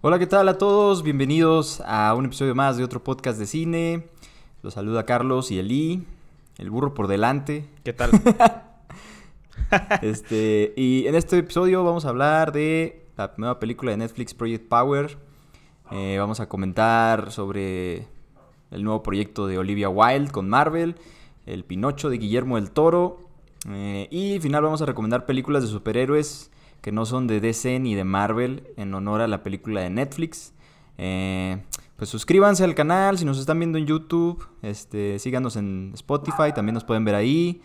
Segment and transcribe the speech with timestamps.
[0.00, 1.02] Hola, ¿qué tal a todos?
[1.02, 4.06] Bienvenidos a un episodio más de otro podcast de cine.
[4.62, 6.06] Los saluda Carlos y Eli,
[6.56, 7.68] el burro por delante.
[7.82, 8.12] ¿Qué tal?
[10.02, 14.68] este, y en este episodio vamos a hablar de la nueva película de Netflix, Project
[14.68, 15.18] Power.
[15.90, 18.06] Eh, vamos a comentar sobre
[18.70, 20.94] el nuevo proyecto de Olivia Wilde con Marvel,
[21.44, 23.18] el Pinocho de Guillermo del Toro.
[23.68, 26.52] Eh, y al final vamos a recomendar películas de superhéroes
[26.88, 30.54] que no son de DC ni de Marvel en honor a la película de Netflix.
[30.96, 31.62] Eh,
[31.96, 36.72] pues suscríbanse al canal si nos están viendo en YouTube, este, síganos en Spotify, también
[36.72, 37.60] nos pueden ver ahí.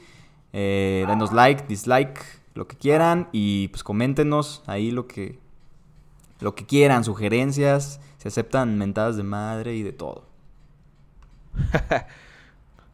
[0.51, 2.19] Eh, denos like, dislike,
[2.53, 5.39] lo que quieran y pues coméntenos ahí lo que
[6.41, 10.25] lo que quieran, sugerencias, se aceptan mentadas de madre y de todo.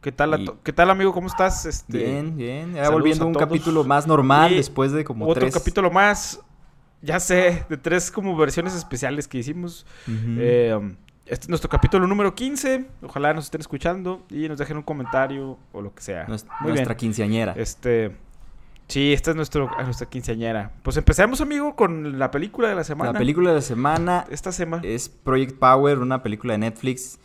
[0.00, 1.12] ¿Qué tal, ¿Qué tal amigo?
[1.12, 1.66] ¿Cómo estás?
[1.66, 2.72] Este, bien, bien.
[2.72, 6.40] Ya volviendo a un capítulo más normal después de como otro capítulo más,
[7.02, 9.84] ya sé, de tres como versiones especiales que hicimos.
[10.08, 12.86] Eh, este es nuestro capítulo número 15.
[13.02, 16.26] Ojalá nos estén escuchando y nos dejen un comentario o lo que sea.
[16.62, 17.52] nuestra quinceañera.
[17.54, 18.16] Este,
[18.88, 20.72] sí, esta es nuestro, nuestra quinceañera.
[20.82, 23.12] Pues empecemos, amigo, con la película de la semana.
[23.12, 24.24] La película de la semana.
[24.30, 24.82] Esta semana.
[24.82, 27.18] Es Project Power, una película de Netflix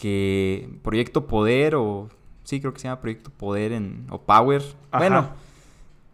[0.00, 2.08] que Proyecto Poder o
[2.44, 4.62] sí creo que se llama Proyecto Poder en o Power,
[4.92, 5.28] bueno,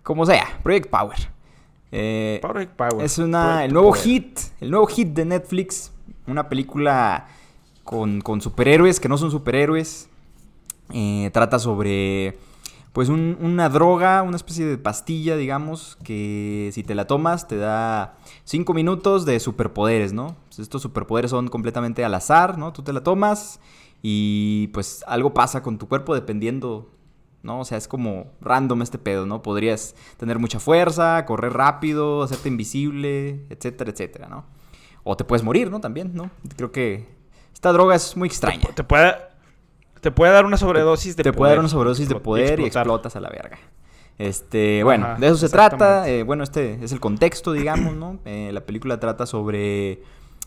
[0.03, 1.17] como sea, Project Power.
[1.92, 3.05] Eh, Project Power.
[3.05, 5.92] Es una el nuevo hit, el nuevo hit de Netflix,
[6.27, 7.29] una película
[7.84, 10.09] con, con superhéroes que no son superhéroes.
[10.92, 12.37] Eh, trata sobre
[12.97, 18.16] pues una droga, una especie de pastilla, digamos, que si te la tomas te da
[18.44, 20.34] 5 minutos de superpoderes, ¿no?
[20.47, 22.72] Pues estos superpoderes son completamente al azar, ¿no?
[22.72, 23.61] Tú te la tomas
[24.00, 26.91] y pues algo pasa con tu cuerpo dependiendo,
[27.42, 27.61] ¿no?
[27.61, 29.42] O sea, es como random este pedo, ¿no?
[29.42, 34.47] Podrías tener mucha fuerza, correr rápido, hacerte invisible, etcétera, etcétera, ¿no?
[35.05, 35.83] O te puedes morir, ¿no?
[35.83, 36.30] También, ¿no?
[36.56, 37.14] Creo que
[37.52, 38.70] esta droga es muy extraña.
[38.74, 39.17] Te puede
[40.01, 41.34] te puede dar una sobredosis de te poder.
[41.34, 43.58] Te puede dar una sobredosis de poder y, explotas a la verga.
[44.18, 46.08] Este, bueno, de eso se trata.
[46.08, 48.18] Eh, bueno, este es el contexto, digamos, ¿no?
[48.24, 50.02] Eh, la película trata sobre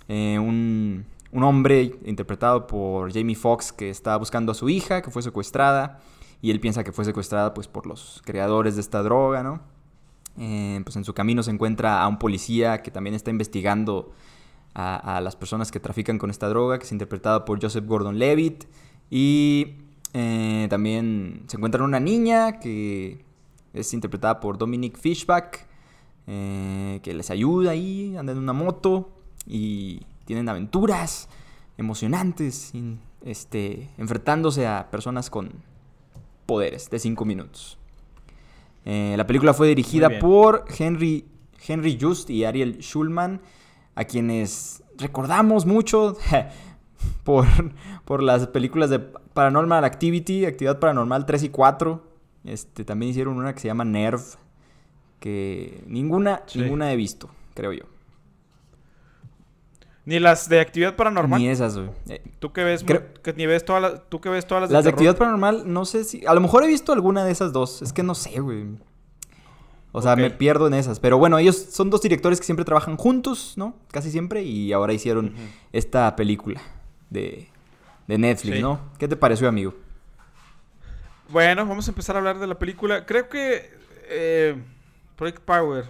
[0.08, 5.12] eh, un, un, hombre interpretado por Jamie Foxx que está buscando a su hija, que
[5.12, 6.00] fue secuestrada.
[6.42, 9.62] Y él piensa que fue secuestrada pues por los creadores de esta droga, ¿no?
[10.36, 14.14] pues en su camino se encuentra a un policía que también está investigando
[14.74, 18.64] a, a las personas que trafican con esta droga, que es interpretado por Joseph Gordon-Levitt.
[19.10, 19.76] Y
[20.14, 23.24] eh, también se encuentra una niña que
[23.74, 25.68] es interpretada por Dominic Fishback,
[26.28, 29.10] eh, que les ayuda ahí, andan en una moto
[29.46, 31.28] y tienen aventuras
[31.78, 32.72] emocionantes,
[33.26, 35.52] este, enfrentándose a personas con
[36.46, 37.78] poderes de 5 minutos.
[38.86, 41.26] Eh, la película fue dirigida por Henry,
[41.68, 43.42] Henry Just y Ariel Schulman,
[43.96, 46.18] a quienes recordamos mucho
[47.24, 47.46] por,
[48.06, 52.04] por las películas de Paranormal Activity, Actividad Paranormal 3 y 4.
[52.46, 54.24] Este, también hicieron una que se llama Nerve,
[55.20, 57.84] que ninguna, ninguna he visto, creo yo.
[60.06, 61.40] Ni las de actividad paranormal.
[61.40, 61.90] Ni esas, güey.
[62.08, 62.84] Eh, ¿Tú que ves?
[62.84, 65.86] Que ni ves todas las, ¿Tú que ves todas las Las de, actividad paranormal, no
[65.86, 66.26] sé si.
[66.26, 67.82] A lo mejor he visto alguna de esas dos.
[67.84, 68.66] Es que no sé, güey.
[69.92, 71.00] O sea, me pierdo en esas.
[71.00, 73.76] Pero bueno, ellos son dos directores que siempre trabajan juntos, ¿no?
[73.92, 74.42] Casi siempre.
[74.44, 75.34] Y ahora hicieron
[75.72, 76.62] esta película
[77.10, 77.48] de,
[78.08, 78.92] Netflix, ¿no?
[78.98, 79.76] ¿Qué te pareció, amigo?
[81.30, 83.06] Bueno, vamos a empezar a hablar de la película.
[83.06, 83.70] Creo que
[84.10, 84.56] eh,
[85.16, 85.86] Project Power.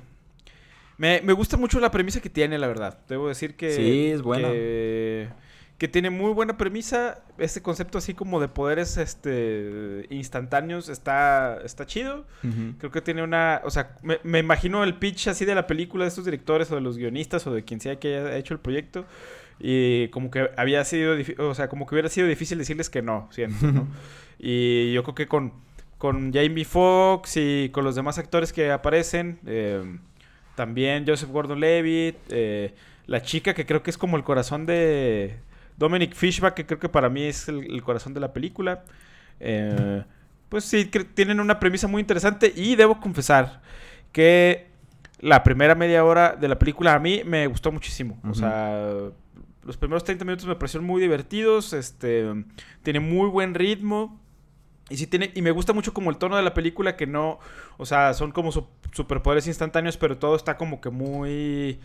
[0.98, 3.00] Me, gusta mucho la premisa que tiene, la verdad.
[3.08, 3.72] Debo decir que.
[3.72, 4.50] Sí, es buena.
[4.50, 7.22] Que, tiene muy buena premisa.
[7.38, 12.26] Este concepto así como de poderes este, instantáneos está, está chido.
[12.80, 13.62] Creo que tiene una.
[13.64, 16.76] O sea, me, me, imagino el pitch así de la película de estos directores o
[16.76, 19.06] de los guionistas o de quien sea que haya hecho el proyecto.
[19.60, 23.28] Y como que había sido, o sea, como que hubiera sido difícil decirles que no,
[23.32, 23.88] siento, ¿no?
[24.40, 25.54] y yo creo que con,
[25.98, 29.98] con Jamie Foxx y con los demás actores que aparecen, eh,
[30.56, 32.74] también Joseph Gordon-Levitt, eh,
[33.06, 35.38] la chica que creo que es como el corazón de
[35.78, 38.84] Dominic Fishback, que creo que para mí es el, corazón de la película.
[39.40, 40.04] Eh,
[40.50, 43.62] pues sí, tienen una premisa muy interesante y debo confesar
[44.12, 44.68] que
[45.20, 48.20] la primera media hora de la película a mí me gustó muchísimo.
[48.30, 48.90] O sea,
[49.70, 52.26] los primeros 30 minutos me parecieron muy divertidos, este,
[52.82, 54.20] tiene muy buen ritmo.
[54.90, 57.38] Y sí tiene, y me gusta mucho como el tono de la película que no,
[57.78, 58.52] o sea, son como
[58.92, 61.80] superpoderes instantáneos, pero todo está como que muy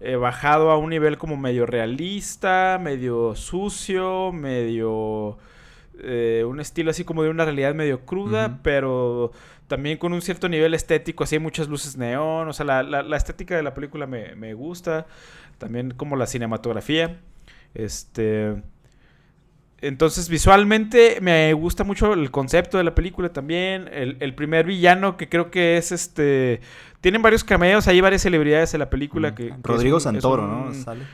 [0.00, 5.38] eh, bajado a un nivel como medio realista, medio sucio, medio
[6.00, 9.30] eh, un estilo así como de una realidad medio cruda, pero
[9.68, 13.16] también con un cierto nivel estético, así hay muchas luces neón, o sea, la, la,
[13.16, 15.06] estética de la película me, me, gusta,
[15.58, 17.20] también como la cinematografía,
[17.74, 18.62] este...
[19.80, 23.88] Entonces, visualmente me gusta mucho el concepto de la película también.
[23.92, 26.60] El, el, primer villano, que creo que es este.
[27.00, 29.36] Tienen varios cameos, hay varias celebridades en la película.
[29.36, 30.74] que, Rodrigo Santoro, ¿no?
[30.74, 31.04] Sale.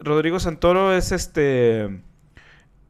[0.00, 2.00] Rodrigo Santoro es este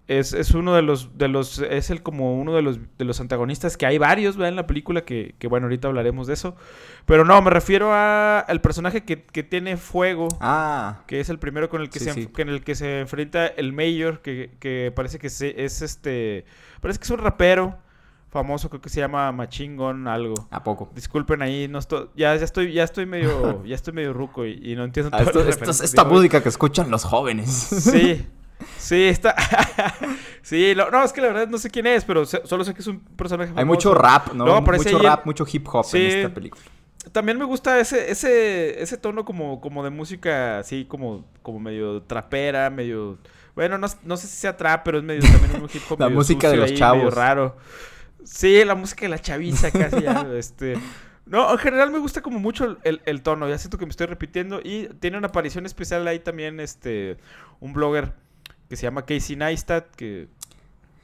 [0.09, 3.77] es, uno de los, de los, es el como uno de los, de los antagonistas
[3.77, 4.49] que hay varios, ¿verdad?
[4.49, 6.57] En la película, que, que bueno, ahorita hablaremos de eso.
[7.05, 10.29] Pero no, me refiero a el personaje que, que tiene fuego.
[10.41, 11.03] Ah.
[11.07, 14.23] Que es el primero con el que, se, en el que se enfrenta el Mayor,
[14.23, 16.47] que, que parece que es este,
[16.81, 17.77] parece que es un rapero
[18.31, 20.35] famoso, creo que se llama Machingon algo.
[20.51, 20.91] ¿A poco?
[20.95, 24.75] Disculpen ahí, no estoy, ya, ya estoy, ya estoy medio, ya estoy medio ruco y,
[24.75, 27.51] no entiendo ah, esta música que escuchan los jóvenes.
[27.51, 28.27] Sí.
[28.77, 29.35] Sí, está.
[30.43, 32.87] sí, no, es que la verdad no sé quién es, pero solo sé que es
[32.87, 33.53] un personaje.
[33.57, 34.61] Hay mucho rap, ¿no?
[34.61, 36.63] mucho rap, mucho hip hop en esta película.
[37.13, 42.03] También me gusta ese, ese, ese tono como, como de música así como, como medio
[42.03, 43.19] trapera, medio.
[43.55, 45.99] Bueno, no, sé si sea trap, pero es medio también un hip hop.
[46.01, 46.99] la música de los chavos.
[46.99, 47.57] Medio raro.
[48.25, 50.77] Sí, la música de la chaviza casi ya, este.
[51.25, 54.07] No, en general me gusta como mucho el, el, tono, ya siento que me estoy
[54.07, 54.61] repitiendo.
[54.63, 57.19] Y tiene una aparición especial ahí también, este,
[57.61, 58.15] un blogger
[58.69, 60.29] que se llama Casey Neistat, que,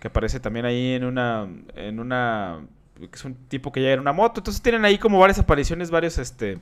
[0.01, 2.61] que aparece también ahí en una, en una
[2.97, 4.41] que es un tipo que llega en una moto.
[4.41, 6.59] Entonces tienen ahí como varias apariciones, varios este,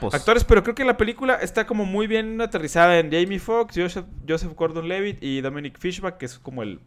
[0.00, 0.14] pues.
[0.14, 0.44] actores.
[0.44, 4.52] Pero creo que la película está como muy bien aterrizada en Jamie Foxx, Joseph, Joseph
[4.54, 6.80] Gordon-Levitt y Dominic Fishback, que es como el,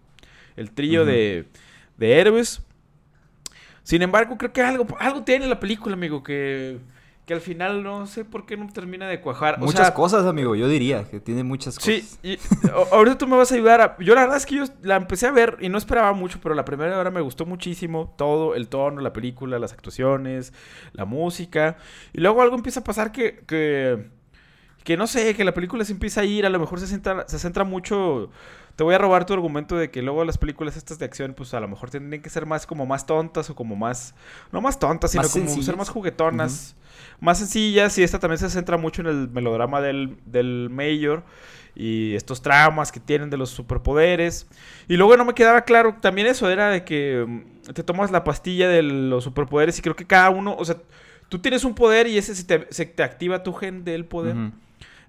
[0.57, 1.45] el trío de,
[1.97, 2.61] de héroes.
[3.83, 6.77] Sin embargo, creo que algo, algo tiene la película, amigo, que
[7.29, 9.59] que al final no sé por qué no termina de cuajar.
[9.59, 11.93] muchas cosas, amigo, yo diría que tiene muchas cosas.
[11.93, 12.39] Sí, y,
[12.91, 13.81] ahorita tú me vas a ayudar.
[13.81, 16.39] A, yo la verdad es que yo la empecé a ver y no esperaba mucho,
[16.41, 18.15] pero la primera hora me gustó muchísimo.
[18.17, 20.53] Todo, el tono, la película, las actuaciones,
[20.93, 21.77] la música.
[22.13, 24.09] Y luego algo empieza a pasar que, que,
[24.83, 27.27] que no sé, que la película se empieza a ir, a lo mejor se centra,
[27.27, 28.31] se centra mucho
[28.79, 31.53] te voy a robar tu argumento de que luego las películas estas de acción, pues
[31.53, 34.15] a lo mejor tienen que ser más como más tontas o como más,
[34.53, 36.77] no más tontas, sino como ser más juguetonas,
[37.19, 37.97] más sencillas.
[37.97, 41.25] Y esta también se centra mucho en el melodrama del, del Mayor
[41.75, 44.47] y estos traumas que tienen de los superpoderes.
[44.87, 48.23] Y luego no me quedaba claro también eso, era de que mm, te tomas la
[48.23, 50.77] pastilla de los superpoderes y creo que cada uno, o sea,
[51.27, 54.37] tú tienes un poder y ese se te, activa tu gen del poder.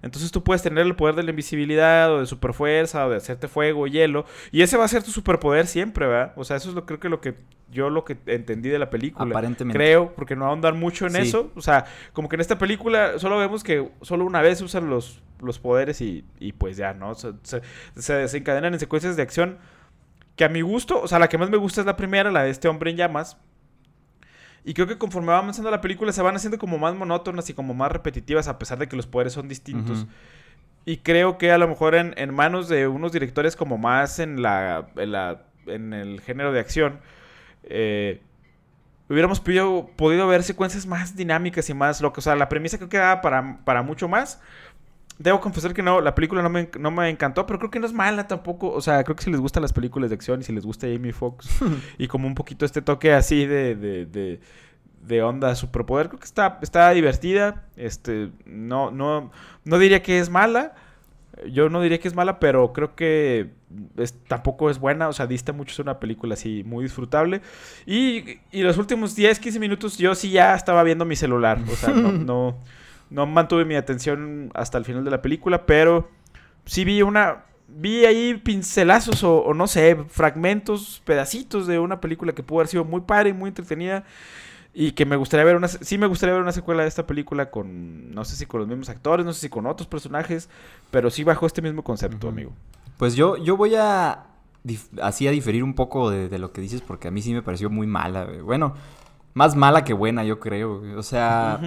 [0.01, 3.47] Entonces tú puedes tener el poder de la invisibilidad o de superfuerza o de hacerte
[3.47, 4.25] fuego o hielo.
[4.51, 6.33] Y ese va a ser tu superpoder siempre, ¿verdad?
[6.35, 7.35] O sea, eso es lo creo que lo que
[7.71, 9.29] yo lo que entendí de la película.
[9.29, 9.77] Aparentemente.
[9.77, 11.51] Creo, porque no ahondar mucho en eso.
[11.55, 15.21] O sea, como que en esta película solo vemos que solo una vez usan los,
[15.39, 17.15] los poderes y, y pues ya, ¿no?
[17.15, 17.61] Se, se,
[17.95, 19.57] se desencadenan en secuencias de acción
[20.35, 22.43] que a mi gusto, o sea, la que más me gusta es la primera, la
[22.43, 23.37] de este hombre en llamas.
[24.63, 27.53] Y creo que conforme va avanzando la película se van haciendo como más monótonas y
[27.53, 30.05] como más repetitivas a pesar de que los poderes son distintos.
[30.85, 34.41] Y creo que a lo mejor en, en, manos de unos directores como más en
[34.41, 36.99] la, en, la, en el género de acción,
[37.63, 38.21] eh,
[39.09, 42.19] hubiéramos podido, podido, ver secuencias más dinámicas y más locas.
[42.19, 44.41] O sea, la premisa creo que daba para, para mucho más.
[45.21, 47.85] Debo confesar que no, la película no me, no me, encantó, pero creo que no
[47.85, 48.71] es mala tampoco.
[48.71, 50.87] O sea, creo que si les gustan las películas de acción y si les gusta
[50.87, 51.47] Amy Fox
[51.99, 54.39] y como un poquito este toque así de, de, de,
[55.03, 57.65] de onda superpoder, creo que está, está divertida.
[57.75, 59.31] Este, no, no,
[59.63, 60.73] no diría que es mala.
[61.51, 63.51] Yo no diría que es mala, pero creo que
[64.27, 65.07] tampoco es buena.
[65.07, 65.71] O sea, dista mucho.
[65.73, 67.41] Es una película así muy disfrutable.
[67.85, 71.59] Y, y los últimos 10, 15 minutos yo sí ya estaba viendo mi celular.
[71.71, 72.57] O sea, no, no
[73.11, 76.09] no mantuve mi atención hasta el final de la película, pero
[76.65, 77.45] sí vi una.
[77.67, 82.83] Vi ahí pincelazos o, no sé, fragmentos, pedacitos de una película que pudo haber sido
[82.83, 84.03] muy padre y muy entretenida.
[84.73, 85.67] Y que me gustaría ver una.
[85.67, 88.13] Sí, me gustaría ver una secuela de esta película con.
[88.13, 90.49] No sé si con los mismos actores, no sé si con otros personajes.
[90.89, 92.51] Pero sí bajo este mismo concepto, amigo.
[92.97, 94.27] Pues yo, yo voy a.
[95.01, 97.69] Así a diferir un poco de, lo que dices, porque a mí sí me pareció
[97.69, 98.29] muy mala.
[98.43, 98.75] Bueno,
[99.33, 100.81] más mala que buena, yo creo.
[100.97, 101.59] O sea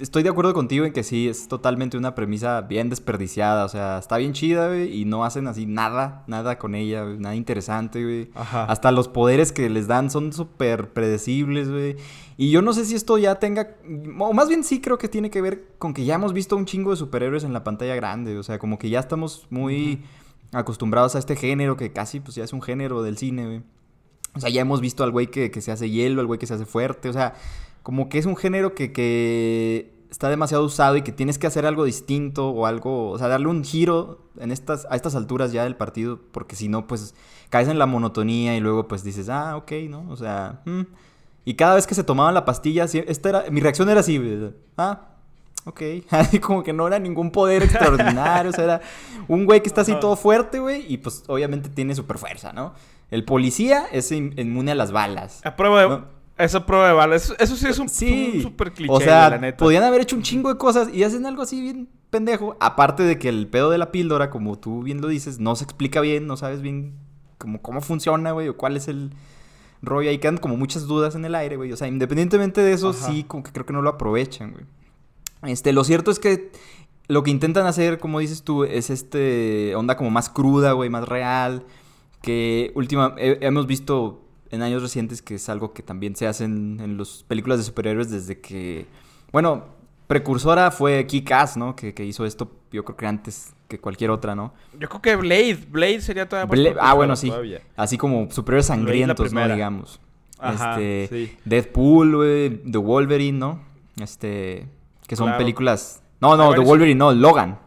[0.00, 3.64] estoy de acuerdo contigo en que sí, es totalmente una premisa bien desperdiciada.
[3.64, 7.34] O sea, está bien chida, güey, y no hacen así nada, nada con ella, nada
[7.34, 8.30] interesante, güey.
[8.34, 11.96] Hasta los poderes que les dan son súper predecibles, güey.
[12.36, 13.76] Y yo no sé si esto ya tenga,
[14.18, 16.66] o más bien sí creo que tiene que ver con que ya hemos visto un
[16.66, 18.38] chingo de superhéroes en la pantalla grande.
[18.38, 20.02] O sea, como que ya estamos muy
[20.52, 23.62] acostumbrados a este género, que casi pues ya es un género del cine, güey.
[24.34, 26.46] O sea, ya hemos visto al güey que, que se hace hielo, al güey que
[26.46, 27.34] se hace fuerte, o sea
[27.86, 31.84] como que es un género que, está demasiado usado y que tienes que hacer algo
[31.84, 35.76] distinto o algo, o sea, darle un giro en estas, a estas alturas ya del
[35.76, 37.14] partido, porque si no, pues
[37.48, 40.04] caes en la monotonía y luego pues dices, ah, ok, ¿no?
[40.10, 40.80] O sea, mm".
[41.44, 44.20] y cada vez que se tomaban la pastilla, esta era, mi reacción era así,
[44.76, 45.02] ah,
[45.64, 48.80] ok, así como que no era ningún poder extraordinario, o sea, era
[49.28, 52.74] un güey que está así todo fuerte, güey, y pues obviamente tiene super fuerza, ¿no?
[53.12, 55.40] El policía es inmune a las balas.
[55.46, 56.15] A prueba de...
[56.38, 57.34] Esa prueba de balas.
[57.38, 59.56] Eso, sí es un, super cliché, o sea, la neta.
[59.56, 62.56] Podían haber hecho un chingo de cosas y hacen algo así bien pendejo.
[62.60, 65.64] Aparte de que el pedo de la píldora, como tú bien lo dices, no se
[65.64, 66.94] explica bien, no sabes bien
[67.38, 69.12] como cómo funciona, güey, o cuál es el
[69.80, 70.10] rollo.
[70.10, 71.72] Ahí quedan como muchas dudas en el aire, güey.
[71.72, 74.64] O sea, independientemente de eso, sí, como que creo que no lo aprovechan, güey.
[75.42, 76.50] Este, lo cierto es que
[77.08, 81.08] lo que intentan hacer, como dices tú, es este onda como más cruda, güey, más
[81.08, 81.64] real.
[82.20, 86.80] Que última, hemos visto en años recientes, que es algo que también se hace en,
[86.80, 88.86] en las películas de superhéroes desde que,
[89.32, 89.64] bueno,
[90.06, 91.74] precursora fue Kick-Ass, ¿no?
[91.76, 94.52] Que, que, hizo esto, yo creo que antes que cualquier otra, ¿no?
[94.78, 97.32] Yo creo que Blade, Blade sería todavía más Ah, bueno, sí.
[97.76, 99.48] Así como superhéroes sangrientos, ¿no?
[99.48, 100.00] Digamos.
[100.38, 103.60] Ajá, este, Deadpool, The Wolverine, ¿no?
[104.00, 104.68] Este,
[105.06, 106.02] que son películas...
[106.20, 107.58] No, no, The Wolverine, no, Logan.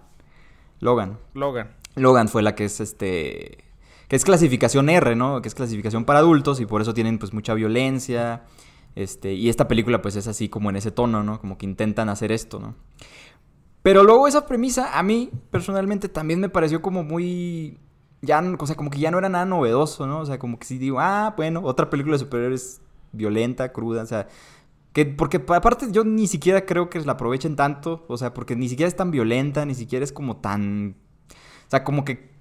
[0.80, 1.18] Logan.
[1.34, 1.72] Logan.
[1.96, 3.69] Logan fue la que es este
[4.10, 5.42] que es clasificación R, ¿no?
[5.42, 8.44] Que es clasificación para adultos y por eso tienen pues mucha violencia.
[8.96, 11.39] Este, y esta película pues es así como en ese tono, ¿no?
[11.39, 12.75] Como que intentan hacer esto, ¿no?
[13.84, 17.78] Pero luego esa premisa a mí personalmente también me pareció como muy
[18.22, 20.20] ya, o sea, como que ya no era nada novedoso, ¿no?
[20.20, 24.06] O sea, como que sí digo, ah, bueno, otra película de superhéroes violenta, cruda, o
[24.08, 24.28] sea,
[24.92, 28.68] que porque aparte yo ni siquiera creo que la aprovechen tanto, o sea, porque ni
[28.68, 30.96] siquiera es tan violenta, ni siquiera es como tan
[31.68, 32.32] o sea, como que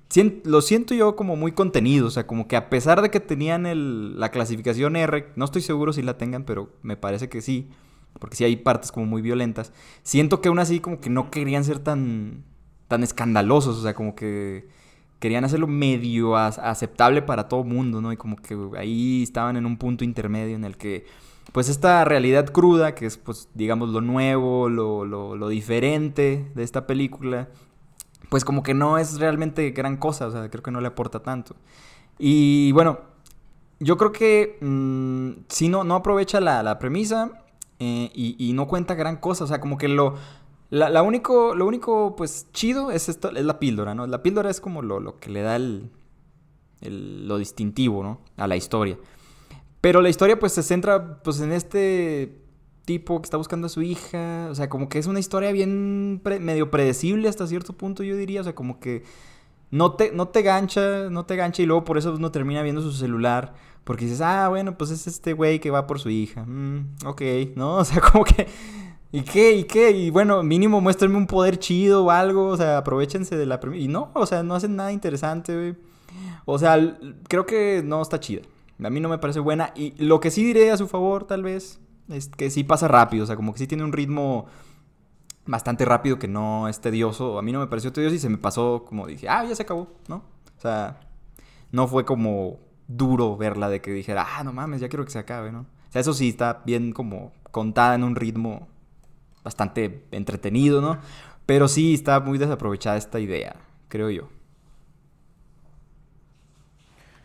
[0.44, 4.18] lo siento yo como muy contenido, o sea, como que a pesar de que tenían
[4.18, 7.68] la clasificación R, no estoy seguro si la tengan, pero me parece que sí,
[8.18, 9.72] porque sí hay partes como muy violentas,
[10.02, 12.44] siento que aún así como que no querían ser tan,
[12.88, 14.68] tan escandalosos, o sea, como que
[15.18, 18.12] querían hacerlo medio aceptable para todo mundo, ¿no?
[18.12, 21.06] Y como que ahí estaban en un punto intermedio en el que,
[21.52, 26.62] pues esta realidad cruda, que es, pues, digamos, lo nuevo, lo, lo, lo diferente de
[26.62, 27.48] esta película,
[28.28, 31.20] pues como que no es realmente gran cosa, o sea, creo que no le aporta
[31.20, 31.56] tanto.
[32.18, 33.00] Y bueno,
[33.80, 37.44] yo creo que mm, si no, no aprovecha la, premisa
[37.78, 40.16] eh, y, no cuenta gran cosa, o sea, como que lo...
[40.70, 44.06] La, único, lo único, pues, chido es esto, es la píldora, ¿no?
[44.06, 45.90] La píldora es como lo, lo que le da el,
[46.82, 48.20] el, lo distintivo, ¿no?
[48.36, 48.98] A la historia.
[49.80, 52.47] Pero la historia, pues, se centra, pues, en este
[52.88, 54.48] tipo que está buscando a su hija.
[54.50, 58.40] O sea, como que es una historia bien medio predecible hasta cierto punto, yo diría.
[58.40, 59.04] O sea, como que
[59.70, 62.80] no te, no te gancha, no te gancha y luego por eso uno termina viendo
[62.80, 63.54] su celular.
[63.84, 66.44] Porque dices, ah, bueno, pues es este güey que va por su hija.
[66.46, 67.22] Mm, ok,
[67.56, 67.76] ¿no?
[67.82, 68.46] O sea, como que...
[69.12, 69.52] ¿Y qué?
[69.52, 69.90] ¿Y qué?
[69.90, 72.46] Y bueno, mínimo muéstrenme un poder chido o algo.
[72.46, 73.60] O sea, aprovechense de la...
[73.74, 75.76] Y no, o sea, no hacen nada interesante, güey.
[76.46, 78.42] O sea, creo que no está chida.
[78.82, 79.72] A mí no me parece buena.
[79.76, 83.24] Y lo que sí diré a su favor, tal vez, es que sí pasa rápido,
[83.24, 84.46] o sea, como que sí tiene un ritmo
[85.46, 87.38] bastante rápido que no es tedioso.
[87.38, 89.62] A mí no me pareció tedioso y se me pasó como dije, ah, ya se
[89.62, 90.16] acabó, ¿no?
[90.16, 91.00] O sea,
[91.72, 95.18] no fue como duro verla de que dijera, ah, no mames, ya quiero que se
[95.18, 95.60] acabe, ¿no?
[95.60, 98.68] O sea, eso sí está bien como contada en un ritmo
[99.42, 100.98] bastante entretenido, ¿no?
[101.46, 103.56] Pero sí está muy desaprovechada esta idea,
[103.88, 104.28] creo yo.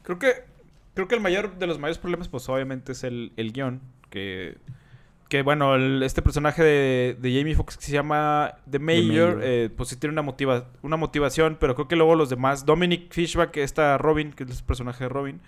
[0.03, 0.45] Creo que,
[0.93, 3.81] creo que el mayor de los mayores problemas, pues obviamente es el, el guion
[4.13, 4.57] que,
[5.27, 9.95] que bueno, este personaje de, Jamie Foxx que se llama The Mayor, eh, pues sí
[9.95, 14.31] tiene una, motiva, una motivación, pero creo que luego los demás, Dominic Fishback, esta Robin,
[14.31, 15.41] que es el personaje de Robin,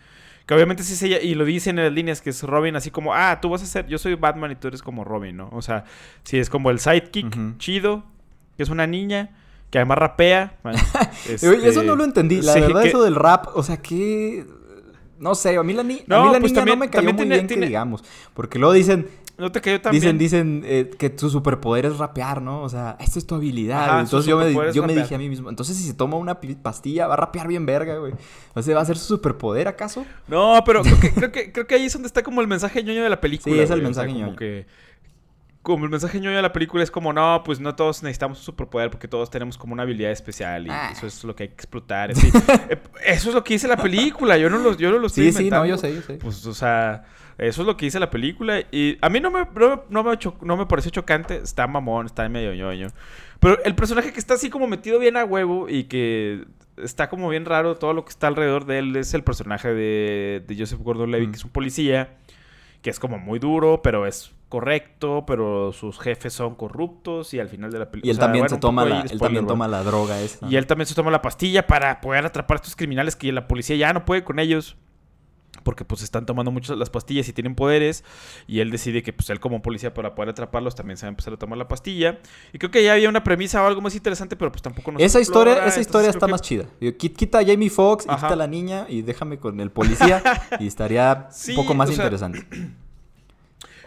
[0.48, 3.14] que obviamente sí se y lo dicen en las líneas, que es Robin así como,
[3.14, 5.50] ah, tú vas a ser, yo soy Batman y tú eres como Robin, ¿no?
[5.52, 5.86] O sea,
[6.24, 8.04] sí es como el sidekick chido,
[8.58, 9.30] que es una niña
[9.70, 10.58] que además rapea.
[11.30, 12.42] Este, eso no lo entendí.
[12.42, 14.46] La verdad, eso del rap, o sea, que
[15.20, 17.14] no sé, a mí la, ni no, a mí la pues niña no me cayó
[17.14, 18.04] muy bien que digamos.
[18.34, 19.08] Porque luego dicen...
[19.38, 22.62] No te cayó tan Dicen, dicen eh, que tu superpoder es rapear, ¿no?
[22.62, 24.00] O sea, esta es tu habilidad.
[24.00, 27.08] entonces yo, me, yo me, dije a mí mismo, entonces si se toma una pastilla,
[27.08, 28.14] va a rapear bien verga, güey.
[28.54, 30.06] O sea, ¿va a ser su superpoder acaso?
[30.30, 32.82] No, pero creo que, creo que, creo que ahí es donde está como el mensaje
[32.82, 33.54] ñoño de la película.
[33.54, 34.26] Sí, es el mensaje ñoño.
[34.28, 34.68] Como que
[35.66, 38.46] como el mensaje ñoño de la película es como, no, pues no todos necesitamos un
[38.46, 40.92] superpoder porque todos tenemos como una habilidad especial y ah.
[40.92, 42.12] eso es lo que hay que explotar.
[42.70, 45.32] Eh, eso es lo que dice la película, yo no lo, yo no lo estoy
[45.32, 46.14] Sí, sí, no, yo sé, yo sé.
[46.16, 47.04] Pues, o sea,
[47.38, 49.48] eso es lo que dice la película y a mí no me,
[49.90, 52.90] no, me, no me pareció chocante, está mamón, está medio ñoño.
[53.40, 56.46] Pero el personaje que está así como metido bien a huevo y que
[56.78, 60.56] está como bien raro, todo lo que está alrededor de él es el personaje de,
[60.58, 61.32] Joseph Gordon-Levitt, mm.
[61.32, 62.16] que es un policía
[62.86, 67.50] que es como muy duro, pero es correcto, pero sus jefes son corruptos y al
[67.50, 68.08] final de la película...
[68.08, 70.48] Y él también, se toma la, él también toma la droga esa.
[70.48, 73.48] Y él también se toma la pastilla para poder atrapar a estos criminales que la
[73.48, 74.78] policía ya no puede con ellos
[75.66, 78.04] porque pues están tomando muchas las pastillas y tienen poderes
[78.48, 81.10] y él decide que pues él como policía para poder atraparlos también se va a
[81.10, 82.20] empezar a tomar la pastilla.
[82.54, 85.02] Y creo que ya había una premisa o algo más interesante pero pues tampoco nos
[85.02, 86.66] esa historia esa historia está más chida.
[86.98, 90.22] Quita a Jamie Foxx y quita a la niña y déjame con el policía
[90.60, 92.46] y estaría un poco más interesante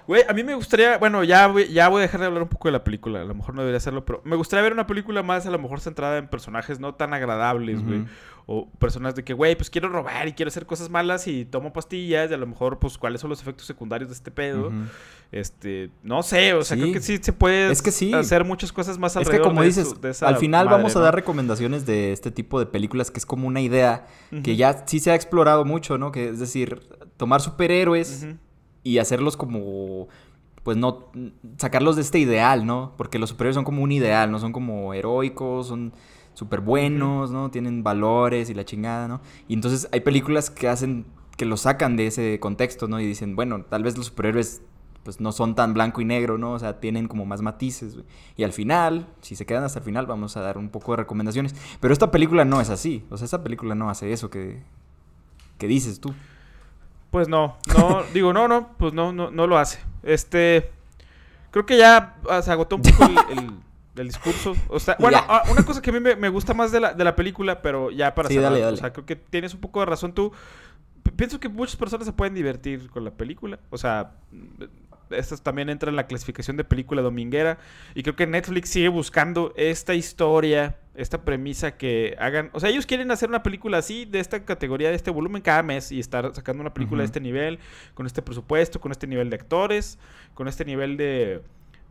[0.09, 2.49] Güey, a mí me gustaría, bueno, ya voy, ya voy a dejar de hablar un
[2.49, 4.87] poco de la película, a lo mejor no debería hacerlo, pero me gustaría ver una
[4.87, 8.07] película más a lo mejor centrada en personajes no tan agradables, güey.
[8.47, 11.75] O personas de que, güey, pues quiero robar y quiero hacer cosas malas y tomo
[11.75, 14.73] pastillas y a lo mejor, pues, cuáles son los efectos secundarios de este pedo.
[15.31, 18.15] Este, no sé, o sea, creo que sí se puede es que sí.
[18.15, 21.85] hacer muchas cosas más alrededor Es que como dices, al final vamos a dar recomendaciones
[21.85, 24.07] de este tipo de películas que es como una idea
[24.43, 26.13] que ya sí se ha explorado mucho, ¿no?
[26.13, 26.81] Que es decir,
[27.19, 28.27] tomar superhéroes
[28.83, 30.09] y hacerlos como
[30.63, 31.07] pues no
[31.57, 32.93] sacarlos de este ideal, ¿no?
[32.97, 35.93] Porque los superhéroes son como un ideal, no son como heroicos, son
[36.35, 37.51] súper buenos, ¿no?
[37.51, 39.21] Tienen valores y la chingada, ¿no?
[39.49, 41.07] Y entonces hay películas que hacen
[41.37, 43.01] que lo sacan de ese contexto, ¿no?
[43.01, 44.61] Y dicen, bueno, tal vez los superhéroes
[45.05, 46.53] pues no son tan blanco y negro, ¿no?
[46.53, 47.97] O sea, tienen como más matices.
[48.37, 50.99] Y al final, si se quedan hasta el final, vamos a dar un poco de
[50.99, 51.55] recomendaciones.
[51.81, 53.07] Pero esta película no es así.
[53.09, 54.63] O sea, esta película no hace eso que,
[55.57, 56.13] que dices tú.
[57.11, 59.79] Pues no, no, digo, no, no, pues no, no, no lo hace.
[60.03, 60.71] Este,
[61.51, 63.05] creo que ya ah, se agotó un poco
[63.97, 64.55] el, discurso.
[64.69, 67.05] O sea, bueno, ah, una cosa que a mí me, gusta más de la, de
[67.05, 70.13] la, película, pero ya para sí, o sea, creo que tienes un poco de razón
[70.13, 70.33] tú.
[71.17, 73.59] pienso que muchas personas se pueden divertir con la película.
[73.71, 74.13] O sea,
[75.11, 77.59] esta también entra en la clasificación de película dominguera.
[77.95, 82.51] Y creo que Netflix sigue buscando esta historia, esta premisa que hagan.
[82.53, 85.63] O sea, ellos quieren hacer una película así, de esta categoría, de este volumen cada
[85.63, 87.59] mes, y estar sacando una película de este nivel,
[87.95, 89.99] con este presupuesto, con este nivel de actores,
[90.35, 91.43] con este nivel de,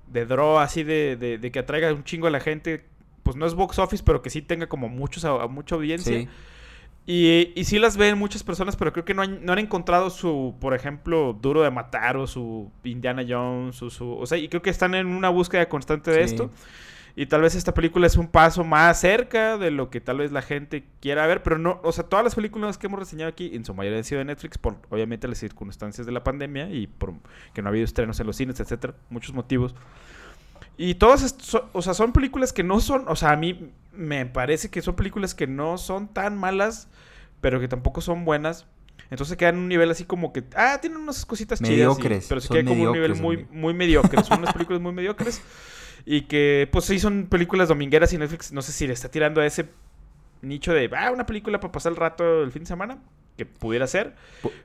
[0.08, 2.86] de draw, así de, de, que atraiga un chingo a la gente.
[3.24, 6.28] Pues no es box office, pero que sí tenga como muchos, a, mucha audiencia.
[7.10, 10.10] Y, y sí las ven muchas personas, pero creo que no han, no han encontrado
[10.10, 14.12] su, por ejemplo, Duro de Matar o su Indiana Jones o su...
[14.12, 16.52] O sea, y creo que están en una búsqueda constante de esto.
[17.20, 20.32] Y tal vez esta película es un paso más cerca de lo que tal vez
[20.32, 23.56] la gente quiera ver, pero no, o sea, todas las películas que hemos reseñado aquí,
[23.56, 26.86] en su mayoría han sido de Netflix, por obviamente las circunstancias de la pandemia y
[26.86, 27.16] por
[27.56, 29.74] que no ha habido estrenos en los cines, etcétera, muchos motivos.
[30.78, 31.36] Y todas,
[31.74, 34.96] o sea, son películas que no son, o sea, a mí me parece que son
[34.96, 36.88] películas que no son tan malas,
[37.42, 38.68] pero que tampoco son buenas.
[39.10, 42.26] Entonces quedan en un nivel así como que, ah, tienen unas cositas mediocres, chidas.
[42.30, 44.24] pero se queda como un nivel muy, muy mediocre.
[44.24, 45.42] Son unas películas muy mediocres.
[46.10, 49.42] Y que, pues sí, son películas domingueras y Netflix, no sé si le está tirando
[49.42, 49.68] a ese
[50.42, 53.00] nicho de, ah, una película para pasar el rato el fin de semana.
[53.36, 54.16] Que pudiera ser.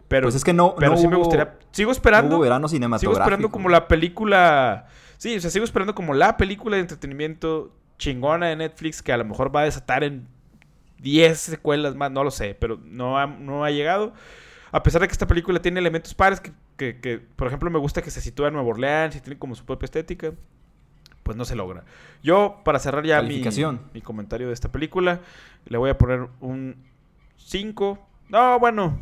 [0.06, 0.76] Pero, pues es que no.
[0.78, 1.58] Pero sí me gustaría.
[1.72, 2.38] Sigo esperando.
[2.38, 3.12] verano cinematográfico.
[3.12, 4.86] Sigo esperando como la película.
[5.18, 9.16] Sí, o sea, sigo esperando como la película de entretenimiento chingona de Netflix que a
[9.16, 10.28] lo mejor va a desatar en
[11.00, 14.14] 10 secuelas más, no lo sé, pero no ha, no ha llegado.
[14.70, 16.52] A pesar de que esta película tiene elementos pares que,
[17.00, 19.66] que, por ejemplo, me gusta que se sitúa en Nueva Orleans y tiene como su
[19.66, 20.32] propia estética,
[21.22, 21.84] pues no se logra.
[22.22, 23.42] Yo, para cerrar ya mi,
[23.92, 25.20] mi comentario de esta película,
[25.66, 26.76] le voy a poner un
[27.36, 27.98] 5.
[28.28, 28.98] No, bueno,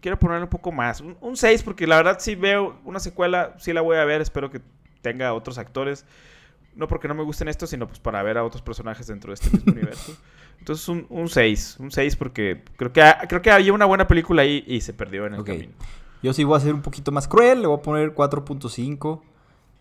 [0.00, 1.00] quiero poner un poco más.
[1.00, 4.20] Un, un 6, porque la verdad, si veo una secuela, sí la voy a ver.
[4.20, 4.60] Espero que
[5.02, 6.04] tenga otros actores.
[6.76, 9.34] No porque no me gusten estos, sino pues para ver a otros personajes dentro de
[9.34, 10.16] este mismo universo.
[10.58, 14.64] Entonces un 6, un 6 porque creo que, creo que había una buena película ahí
[14.66, 15.72] y se perdió en el camino.
[16.22, 19.20] Yo sí voy a ser un poquito más cruel, le voy a poner 4.5.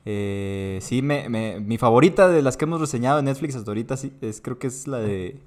[0.05, 3.95] Eh, sí, me, me, mi favorita de las que hemos reseñado en Netflix hasta ahorita
[3.97, 5.39] sí, es, creo que es la de...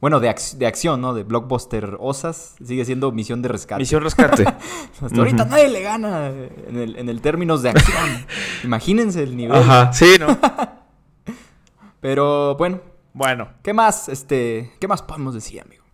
[0.00, 1.14] Bueno, de, de acción, ¿no?
[1.14, 2.56] De blockbuster Osas.
[2.62, 3.80] Sigue siendo Misión de Rescate.
[3.80, 4.44] Misión Rescate.
[5.00, 8.26] hasta ahorita nadie le gana en el, en el términos de acción.
[8.64, 9.56] Imagínense el nivel.
[9.56, 10.26] Ajá, sí, ¿no?
[12.00, 12.80] Pero bueno,
[13.14, 13.48] bueno.
[13.62, 15.85] ¿Qué más, este, qué más podemos decir, amigo?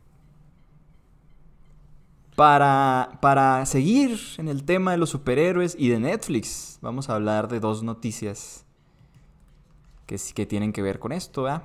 [2.36, 7.48] Para, para seguir en el tema de los superhéroes y de Netflix, vamos a hablar
[7.48, 8.64] de dos noticias
[10.06, 11.62] que, que tienen que ver con esto, ¿verdad?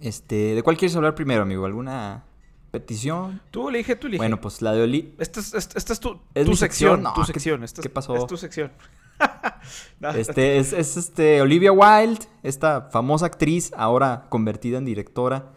[0.00, 1.66] Este, ¿De cuál quieres hablar primero, amigo?
[1.66, 2.24] ¿Alguna
[2.70, 3.40] petición?
[3.50, 4.18] Tú elige, tú elige.
[4.18, 5.14] Bueno, pues la de Oli...
[5.18, 7.64] Esta es, esta, es tu, tu sección, tu sección.
[7.80, 8.16] ¿Qué, pasó?
[8.16, 8.72] Es tu sección.
[10.16, 15.52] este, es, este Olivia Wilde, esta famosa actriz, ahora convertida en directora.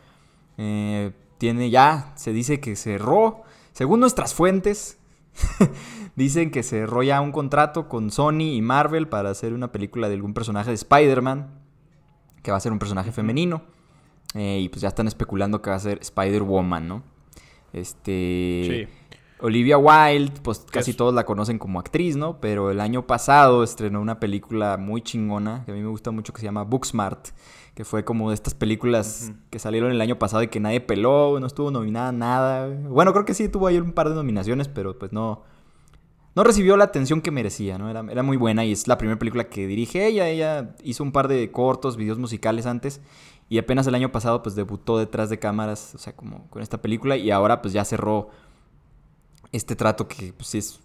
[0.57, 3.43] Eh, tiene ya, se dice que cerró,
[3.77, 4.97] según nuestras fuentes,
[6.15, 10.15] dicen que cerró ya un contrato con Sony y Marvel para hacer una película de
[10.15, 11.61] algún personaje de Spider-Man,
[12.41, 13.61] que va a ser un personaje femenino.
[14.33, 17.03] Eh, y pues ya están especulando que va a ser Spider-Woman, ¿no?
[17.71, 18.87] Este.
[18.89, 19.13] Sí.
[19.41, 22.41] Olivia Wilde, pues casi todos la conocen como actriz, ¿no?
[22.41, 26.33] Pero el año pasado estrenó una película muy chingona, que a mí me gusta mucho,
[26.33, 27.27] que se llama Booksmart,
[27.77, 31.39] que fue como de estas películas que salieron el año pasado y que nadie peló,
[31.39, 32.67] no estuvo nominada nada.
[32.67, 35.43] Bueno, creo que sí tuvo ahí un par de nominaciones, pero pues no,
[36.33, 37.87] no recibió la atención que merecía, ¿no?
[37.87, 40.27] Era, era muy buena y es la primera película que dirige ella.
[40.27, 42.99] Ella hizo un par de cortos, videos musicales antes
[43.47, 46.81] y apenas el año pasado pues debutó detrás de cámaras, o sea, como con esta
[46.81, 48.31] película y ahora pues ya cerró
[49.51, 50.79] este trato que pues es,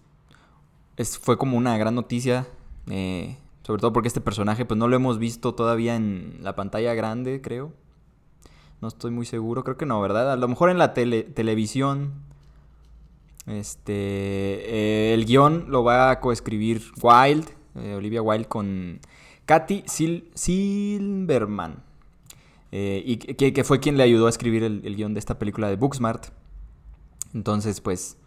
[0.97, 2.45] es fue como una gran noticia,
[2.91, 6.93] eh, sobre todo porque este personaje pues no lo hemos visto todavía en la pantalla
[6.93, 7.73] grande, creo.
[8.81, 10.31] No estoy muy seguro, creo que no, ¿verdad?
[10.31, 12.13] A lo mejor en la tele, televisión.
[13.47, 18.99] Este, eh, el guion lo va a coescribir Wild, eh, Olivia Wilde con
[19.45, 21.83] Katy Silverman.
[22.71, 25.75] y que, fue quien le ayudó a escribir el, el guion de esta película de
[25.75, 26.27] Booksmart.
[27.33, 28.17] Entonces, pues,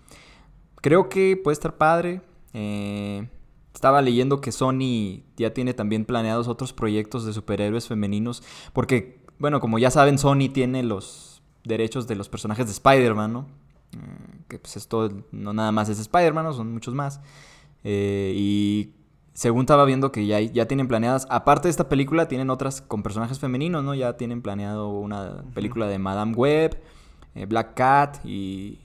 [0.86, 2.20] Creo que puede estar padre.
[2.54, 3.28] Eh,
[3.76, 8.42] estaba leyendo que Sony ya tiene también planeados otros proyectos de superhéroes femeninos.
[8.72, 13.46] Porque, bueno, como ya saben, Sony tiene los derechos de los personajes de Spider-Man, ¿no?
[13.92, 17.20] Eh, que pues esto no nada más es Spider-Man, son muchos más.
[17.84, 18.94] Eh, y
[19.34, 23.02] según estaba viendo que ya, ya tienen planeadas, aparte de esta película, tienen otras con
[23.02, 23.94] personajes femeninos, ¿no?
[23.94, 26.82] Ya tienen planeado una película de Madame Web,
[27.46, 28.80] Black Cat y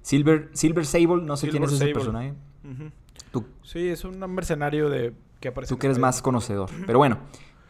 [0.00, 2.32] Silver, Silver Sable, no sé quién es ese personaje.
[3.62, 5.74] Sí, es un mercenario de que aparece.
[5.74, 6.70] Tú que eres más conocedor.
[6.86, 7.18] Pero bueno.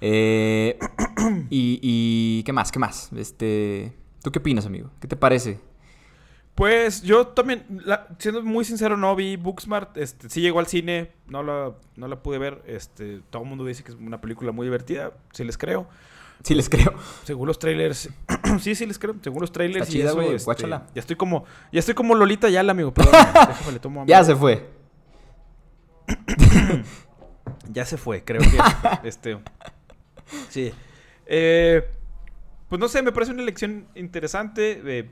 [0.01, 0.79] Eh,
[1.51, 3.11] y, qué más, qué más.
[3.13, 4.91] Este, ¿Tú qué opinas, amigo?
[5.01, 5.61] ¿Qué te parece?
[6.55, 7.65] Pues yo también,
[8.19, 9.97] siendo muy sincero, no vi Booksmart.
[9.99, 12.63] Este, sí llegó al cine, no la, no la pude ver.
[12.67, 15.87] Este, todo el mundo dice que es una película muy divertida, sí les creo.
[16.43, 16.95] Sí les creo.
[17.25, 18.09] Según los trailers.
[18.61, 19.17] sí, sí les creo.
[19.23, 22.93] Según los trailers y eso, este, ya estoy como ya estoy como Lolita ya, amigo,
[22.93, 23.15] perdón.
[23.73, 24.76] le tomo ya se fue.
[27.73, 28.59] ya se fue, creo que
[29.09, 29.39] este
[30.49, 30.73] Sí.
[31.27, 31.89] Eh,
[32.69, 35.09] pues no sé, me parece una elección interesante.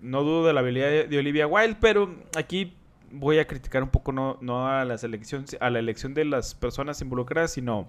[0.00, 2.76] no dudo de la habilidad de Olivia Wilde, pero aquí
[3.10, 6.54] voy a criticar un poco no, no a las elecciones, a la elección de las
[6.54, 7.88] personas involucradas, sino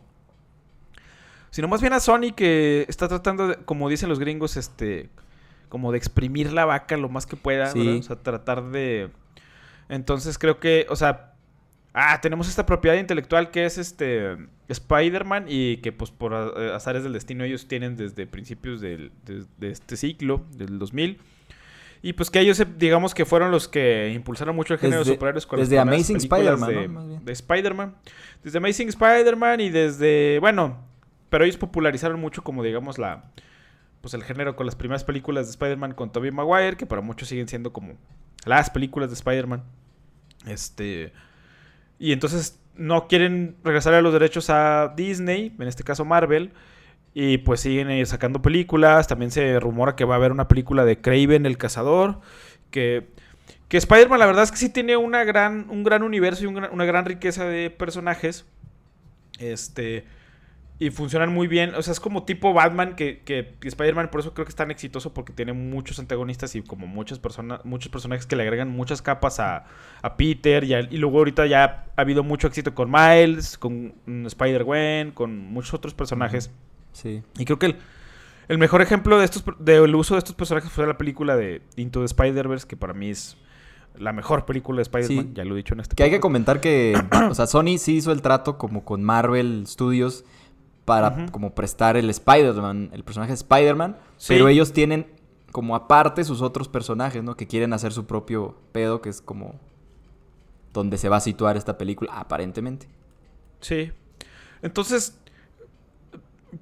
[1.53, 5.11] sino más bien a Sony que está tratando, como dicen los gringos, este,
[5.69, 9.11] como de exprimir la vaca lo más que pueda, o sea, tratar de...
[9.87, 11.32] Entonces creo que, o sea,
[11.93, 17.13] ah, tenemos esta propiedad intelectual que es este Spider-Man y que pues por azares del
[17.13, 21.19] destino ellos tienen desde principios del, de, este ciclo, del 2000.
[22.05, 25.45] Y pues que ellos, digamos que fueron los que impulsaron mucho el género de superhéroes
[25.45, 27.95] con Desde Amazing Spider-Man, de Spider-Man.
[28.43, 30.85] Desde Amazing Spider-Man y desde, bueno,
[31.29, 33.31] pero ellos popularizaron mucho como digamos la
[34.01, 37.29] pues el género con las primeras películas de Spider-Man con Tobey Maguire, que para muchos
[37.29, 37.93] siguen siendo como
[38.43, 39.63] las películas de Spider-Man.
[40.45, 41.13] Este
[41.99, 46.51] y entonces no quieren regresar a los derechos a Disney, en este caso Marvel,
[47.13, 50.99] y pues siguen sacando películas, también se rumora que va a haber una película de
[50.99, 52.19] Craven el cazador,
[52.71, 53.13] que
[53.73, 56.85] que Spider-Man la verdad es que sí tiene una gran, un gran universo y una
[56.85, 58.45] gran riqueza de personajes.
[59.39, 60.05] Este,
[60.83, 61.75] y funcionan muy bien.
[61.75, 64.69] O sea, es como tipo Batman que, que, Spider-Man, por eso creo que es tan
[64.69, 69.01] exitoso porque tiene muchos antagonistas y como muchas personas, muchos personajes que le agregan muchas
[69.01, 69.63] capas a,
[70.17, 70.65] Peter.
[70.65, 75.37] Y, y, luego ahorita ya ha habido mucho éxito con Miles, con mm, Spider-Gwen, con
[75.37, 76.51] muchos otros personajes.
[76.91, 77.23] Sí.
[77.37, 77.77] Y creo que
[78.49, 81.99] el, mejor ejemplo de estos del uso de estos personajes fue la película de Into
[82.01, 83.37] the Spider-Verse, que para mí es
[83.97, 86.59] la mejor película de Spider-Man, ya lo he dicho en este Que hay que comentar
[86.59, 90.25] que, o sea, Sony sí hizo el trato como con Marvel Studios
[90.85, 95.07] para como prestar el Spider-Man, el personaje de Spider-Man, pero ellos tienen
[95.51, 97.37] como aparte sus otros personajes, ¿no?
[97.37, 99.59] Que quieren hacer su propio pedo, que es como
[100.73, 102.87] donde se va a situar esta película, aparentemente.
[103.61, 103.91] Sí.
[104.61, 105.19] Entonces,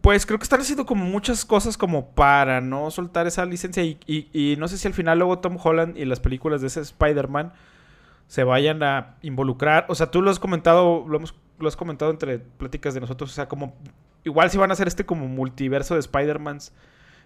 [0.01, 3.97] pues creo que están haciendo como muchas cosas como para no soltar esa licencia y,
[4.07, 7.53] y no sé si al final luego Tom Holland y las películas de ese Spider-Man
[8.31, 9.86] se vayan a involucrar.
[9.89, 13.29] O sea, tú lo has comentado, lo, hemos, lo has comentado entre pláticas de nosotros,
[13.29, 13.73] o sea, como
[14.23, 16.73] igual si van a hacer este como multiverso de Spider-Mans,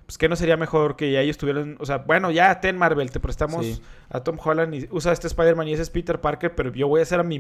[0.06, 3.10] pues que no sería mejor que ya ellos tuvieran, o sea, bueno, ya ten Marvel,
[3.10, 6.72] te prestamos a Tom Holland y usa este Spider-Man y ese es Peter Parker, pero
[6.74, 7.40] yo voy a hacer a mi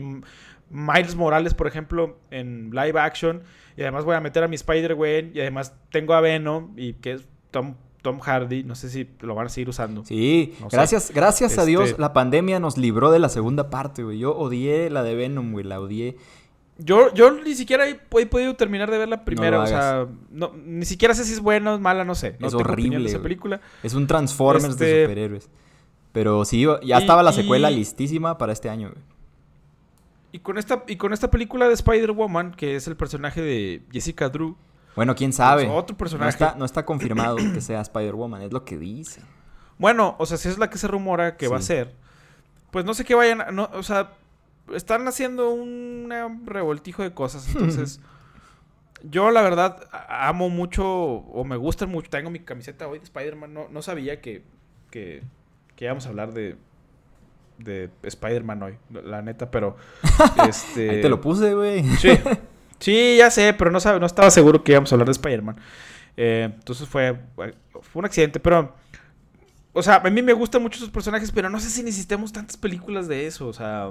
[0.69, 3.43] Miles Morales, por ejemplo, en live action
[3.77, 7.13] y además voy a meter a mi Spider-Gwen y además tengo a Venom y que
[7.13, 10.05] es Tom Tom Hardy, no sé si lo van a seguir usando.
[10.05, 14.19] Sí, gracias, gracias a Dios este la pandemia nos libró de la segunda parte, güey.
[14.19, 16.15] Yo odié la de Venom, güey, la odié.
[16.77, 20.07] Yo, yo ni siquiera he, podido terminar de ver la primera, o sea,
[20.65, 22.35] ni siquiera sé si es buena o mala, no sé.
[22.39, 23.09] es horrible.
[23.09, 23.61] esa película.
[23.81, 25.49] Es un Transformers de este, superhéroes.
[26.11, 29.03] Pero sí, ya estaba la secuela listísima para este año, güey.
[30.35, 34.27] Y con esta, y con esta película de Spider-Woman, que es el personaje de Jessica
[34.27, 34.57] Drew.
[34.93, 35.69] Bueno, quién sabe.
[35.69, 36.25] otro personaje.
[36.25, 39.21] No está, no está confirmado que sea Spider-Woman, es lo que dice.
[39.77, 41.95] Bueno, o sea, si es la que se rumora que va a ser,
[42.71, 43.43] pues no sé qué vayan.
[43.53, 44.11] No, o sea,
[44.73, 46.09] están haciendo un
[46.45, 47.47] revoltijo de cosas.
[47.47, 47.99] Entonces,
[49.03, 52.09] yo la verdad amo mucho o me gustan mucho.
[52.09, 53.53] Tengo mi camiseta hoy de Spider-Man.
[53.53, 54.43] No, no sabía que,
[54.89, 55.23] que,
[55.75, 56.57] que íbamos a hablar de,
[57.57, 59.77] de Spider-Man hoy, la neta, pero
[60.49, 61.83] este Ahí te lo puse, güey.
[61.97, 62.09] Sí.
[62.79, 65.55] Sí, ya sé, pero no, sabe, no estaba seguro que íbamos a hablar de Spider-Man.
[66.17, 68.73] Eh, entonces fue, fue un accidente, pero
[69.77, 72.55] o sea, a mí me gustan mucho esos personajes, pero no sé si necesitemos tantas
[72.55, 73.89] películas de eso, o sea,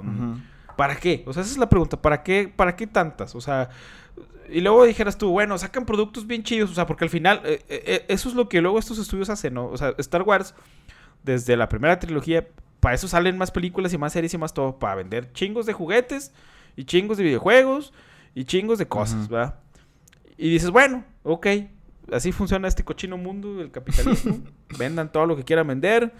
[0.75, 1.23] ¿para qué?
[1.25, 3.35] O sea, esa es la pregunta, ¿para qué para qué tantas?
[3.35, 3.69] O sea,
[4.49, 7.63] y luego dijeras tú, bueno, sacan productos bien chidos, o sea, porque al final eh,
[7.67, 9.67] eh, eso es lo que luego estos estudios hacen, ¿no?
[9.67, 10.53] O sea, Star Wars
[11.23, 12.47] desde la primera trilogía
[12.85, 14.77] para eso salen más películas y más series y más todo.
[14.77, 16.31] Para vender chingos de juguetes
[16.75, 17.93] y chingos de videojuegos
[18.35, 19.55] y chingos de cosas, ¿verdad?
[20.37, 21.47] Y dices, bueno, ok.
[22.11, 24.37] Así funciona este cochino mundo del capitalismo.
[24.77, 26.13] Vendan todo lo que quieran vender.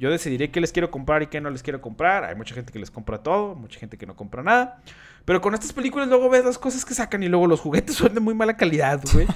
[0.00, 2.24] Yo decidiré qué les quiero comprar y qué no les quiero comprar.
[2.24, 4.80] Hay mucha gente que les compra todo, mucha gente que no compra nada.
[5.26, 8.14] Pero con estas películas luego ves las cosas que sacan y luego los juguetes son
[8.14, 9.26] de muy mala calidad, güey.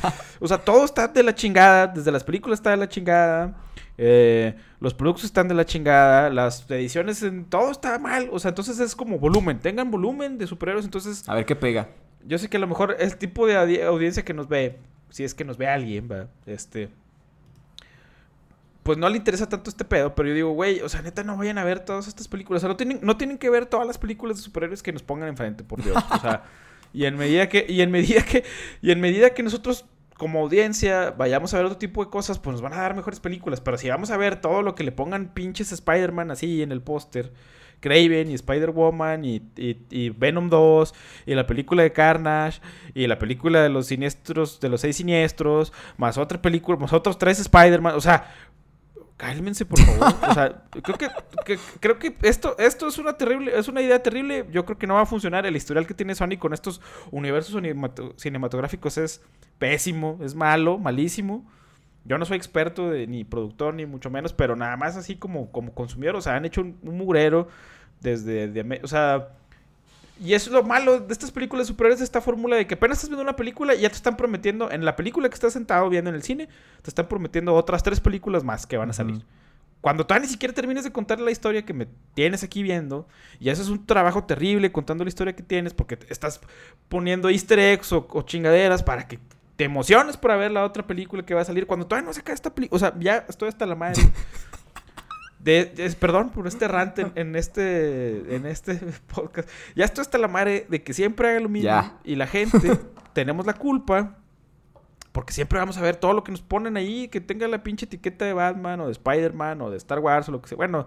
[0.41, 1.89] o sea, todo está de la chingada.
[1.89, 3.55] Desde las películas está de la chingada.
[3.99, 8.31] Eh, los productos están de la chingada, las ediciones, en, todo está mal.
[8.33, 9.59] O sea, entonces es como volumen.
[9.59, 11.29] Tengan volumen de superhéroes, entonces...
[11.29, 11.91] A ver qué pega.
[12.25, 14.79] Yo sé que a lo mejor el tipo de audiencia que nos ve,
[15.11, 16.89] si es que nos ve alguien, va, este...
[18.85, 21.37] Pues no le interesa tanto este pedo, pero yo digo, güey, o sea, neta, no
[21.37, 22.61] vayan a ver todas estas películas.
[22.61, 25.03] O sea, no tienen, no tienen que ver todas las películas de superhéroes que nos
[25.03, 25.97] pongan enfrente, por Dios.
[26.11, 26.45] O sea,
[26.93, 28.45] y en medida que, y en medida que,
[28.83, 32.55] y en medida que nosotros como audiencia vayamos a ver otro tipo de cosas, pues
[32.55, 33.61] nos van a dar mejores películas.
[33.61, 36.83] Pero si vamos a ver todo lo que le pongan pinches Spider-Man así en el
[36.83, 37.33] póster,
[37.81, 40.95] Craven y Spider-Woman y, y, Venom 2
[41.27, 42.61] y la película de Carnage
[42.95, 47.19] y la película de los siniestros, de los seis siniestros, más otra película, más otros
[47.19, 48.33] tres Spider-Man, o sea,
[49.17, 50.15] cálmense por favor.
[50.29, 54.47] O sea, creo que, creo que esto, esto es una terrible, es una idea terrible.
[54.51, 55.47] Yo creo que no va a funcionar.
[55.47, 57.61] El historial que tiene Sony con estos universos
[58.17, 59.23] cinematográficos es
[59.59, 61.45] pésimo, es malo, malísimo.
[62.05, 65.51] Yo no soy experto de, ni productor, ni mucho menos, pero nada más así como,
[65.51, 66.17] como consumidor.
[66.17, 67.49] O sea, han hecho un, mugrero
[68.01, 68.81] desde.
[68.83, 69.31] o sea
[70.21, 73.11] y eso es lo malo de estas películas superiores, esta fórmula de que apenas estás
[73.11, 76.11] viendo una película y ya te están prometiendo, en la película que estás sentado viendo
[76.11, 76.49] en el cine,
[76.83, 79.25] te están prometiendo otras tres películas más que van a salir.
[79.81, 83.07] Cuando todavía ni siquiera termines de contar la historia que me tienes aquí viendo,
[83.41, 86.41] y eso es un trabajo terrible contando la historia que tienes, porque estás
[86.89, 89.19] poniendo easter eggs o, o chingaderas para que
[89.57, 92.23] te emociones por ver la otra película que va a salir, cuando todavía no se
[92.23, 94.01] cae esta película, o sea, ya estoy hasta la madre.
[95.45, 98.77] De, perdón por este rant en, este, en este
[99.15, 99.47] podcast.
[99.77, 101.71] Ya esto está la madre de que siempre haga lo mismo.
[102.03, 102.81] Y la gente
[103.13, 104.17] tenemos la culpa.
[105.13, 107.09] Porque siempre vamos a ver todo lo que nos ponen ahí.
[107.09, 110.33] Que tenga la pinche etiqueta de Batman o de Spider-Man o de Star Wars o
[110.33, 110.57] lo que sea.
[110.57, 110.87] Bueno,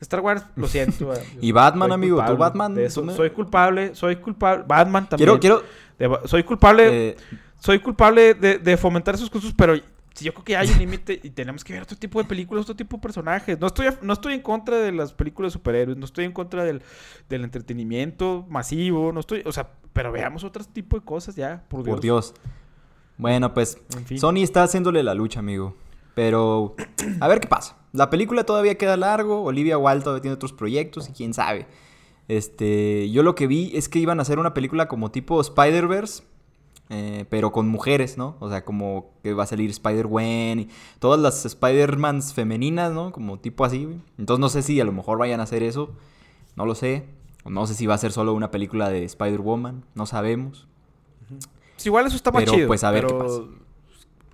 [0.00, 1.12] Star Wars, lo siento.
[1.40, 2.24] y Batman, amigo.
[2.24, 2.76] ¿Tú Batman?
[2.88, 3.96] Soy culpable.
[3.96, 4.64] Soy culpable.
[4.68, 5.36] Batman también.
[5.40, 5.62] Quiero,
[5.98, 6.28] quiero...
[6.28, 7.08] soy culpable.
[7.08, 7.16] Eh,
[7.58, 9.74] soy culpable de, de fomentar esos cursos, pero
[10.24, 12.76] yo creo que hay un límite y tenemos que ver otro tipo de películas, otro
[12.76, 13.58] tipo de personajes.
[13.60, 16.64] No estoy, no estoy en contra de las películas de superhéroes, no estoy en contra
[16.64, 16.82] del,
[17.28, 21.94] entretenimiento masivo, no estoy, o sea, pero veamos otro tipo de cosas ya, por Dios.
[21.94, 22.34] Por Dios.
[23.18, 23.78] Bueno, pues
[24.16, 25.76] Sony está haciéndole la lucha, amigo.
[26.14, 26.74] Pero
[27.20, 27.76] a ver qué pasa.
[27.92, 31.66] La película todavía queda largo, Olivia Wilde todavía tiene otros proyectos y quién sabe.
[32.28, 36.22] Este, yo lo que vi es que iban a hacer una película como tipo Spider-Verse,
[36.88, 38.36] eh, pero con mujeres, ¿no?
[38.40, 40.68] O sea, como que va a salir Spider-Gwen y
[40.98, 43.12] todas las Spider-Mans femeninas, ¿no?
[43.12, 45.94] Como tipo así, Entonces no sé si a lo mejor vayan a hacer eso,
[46.54, 47.04] no lo sé.
[47.44, 50.66] O no sé si va a ser solo una película de Spider-Woman, no sabemos.
[51.74, 52.66] Pues igual eso está más chido.
[52.66, 53.42] Pues a ver qué pasa.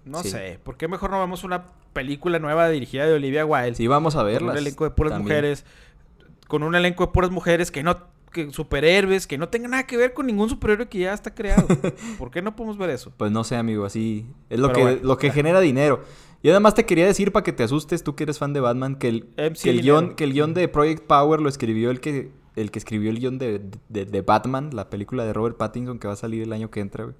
[0.05, 3.75] No sé, ¿por qué mejor no vemos una película nueva dirigida de Olivia Wilde?
[3.75, 4.49] Sí, vamos a verla.
[4.49, 5.65] Con un elenco de puras mujeres.
[6.49, 7.99] Con un elenco de puras mujeres que no
[8.33, 11.66] que superhéroes que no tengan nada que ver con ningún superhéroe que ya está creado.
[12.18, 13.12] ¿Por qué no podemos ver eso?
[13.16, 16.03] Pues no sé, amigo, así es lo que lo que genera dinero.
[16.42, 18.97] Y además te quería decir para que te asustes, tú que eres fan de Batman,
[18.97, 19.27] que el,
[19.62, 22.79] que el guion que el guion de Project Power lo escribió el que el que
[22.79, 26.42] escribió el guion de, de, Batman, la película de Robert Pattinson que va a salir
[26.42, 27.16] el año que entra, güey.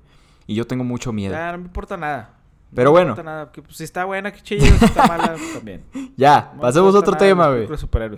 [0.47, 1.33] Y yo tengo mucho miedo.
[1.33, 2.43] Ya, no me importa nada.
[2.75, 3.15] Pero bueno.
[3.23, 3.53] Nada.
[3.53, 4.65] Que, pues, si está buena, que chido.
[4.65, 5.85] Si está mala, también.
[6.17, 7.69] Ya, pasemos a otro tema, güey.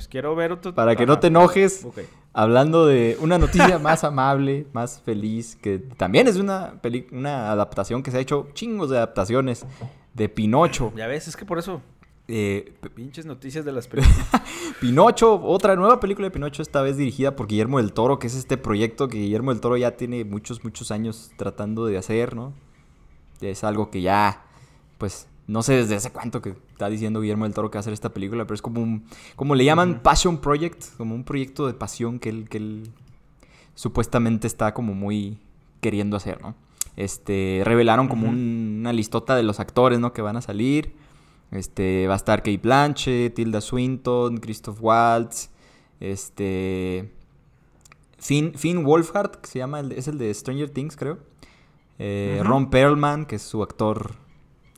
[0.09, 1.87] Quiero ver otro Para que no te enojes.
[2.37, 6.81] Hablando de una noticia más amable, más feliz, que también es una,
[7.13, 9.65] una adaptación que se ha hecho chingos de adaptaciones
[10.15, 10.93] de Pinocho.
[10.97, 11.81] Ya ves, es que por eso.
[12.27, 14.19] Eh, Pinches noticias de las películas.
[14.81, 18.35] Pinocho, otra nueva película de Pinocho, esta vez dirigida por Guillermo del Toro, que es
[18.35, 22.53] este proyecto que Guillermo del Toro ya tiene muchos, muchos años tratando de hacer, ¿no?
[23.41, 24.47] Es algo que ya,
[24.99, 27.83] pues, no sé desde hace cuánto que está diciendo Guillermo del Toro que va a
[27.83, 29.05] hacer esta película, pero es como un,
[29.37, 32.91] como le llaman Passion Project, como un proyecto de pasión que él, que él
[33.75, 35.39] supuestamente está como muy
[35.81, 36.55] queriendo hacer, ¿no?
[36.97, 40.13] Este, revelaron como una listota de los actores, ¿no?
[40.13, 40.95] Que van a salir.
[41.51, 45.51] Este, va a estar Kate Blanchett, Tilda Swinton, Christoph Waltz,
[46.01, 47.13] este...
[48.19, 51.19] Finn, Finn Wolfhard, que se llama, es el de Stranger Things, creo.
[51.99, 54.15] Eh, Ron Perlman, que es su actor,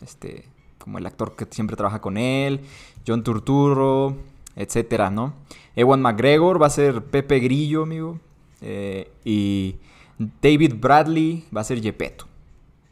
[0.02, 0.46] este,
[0.86, 2.60] como el actor que siempre trabaja con él.
[3.04, 4.16] John Turturro,
[4.54, 5.34] etcétera, ¿no?
[5.74, 8.20] Ewan McGregor va a ser Pepe Grillo, amigo.
[8.60, 9.74] Eh, y
[10.40, 12.26] David Bradley va a ser Gepetto.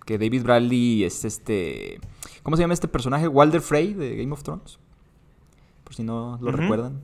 [0.04, 2.00] Que David Bradley es este.
[2.42, 3.28] ¿Cómo se llama este personaje?
[3.28, 4.80] Walder Frey de Game of Thrones.
[5.84, 7.00] Por si no lo recuerdan.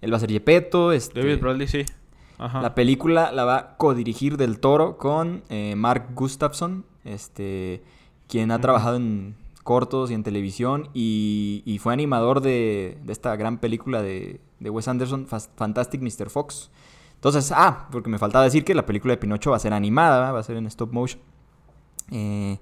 [0.00, 0.90] Él va a ser Gepetto.
[0.92, 1.84] Este, David Bradley, sí.
[2.38, 6.86] La película la va a codirigir del toro con eh, Mark Gustafson.
[7.04, 7.82] Este.
[8.26, 10.90] Quien ha trabajado en cortos y en televisión.
[10.94, 16.30] Y, fue animador de, de, esta gran película de, de Wes Anderson, Fantastic Mr.
[16.30, 16.70] Fox.
[17.16, 20.30] Entonces, ah, porque me faltaba decir que la película de Pinocho va a ser animada,
[20.30, 21.20] va a ser en stop motion.
[22.10, 22.58] Eh,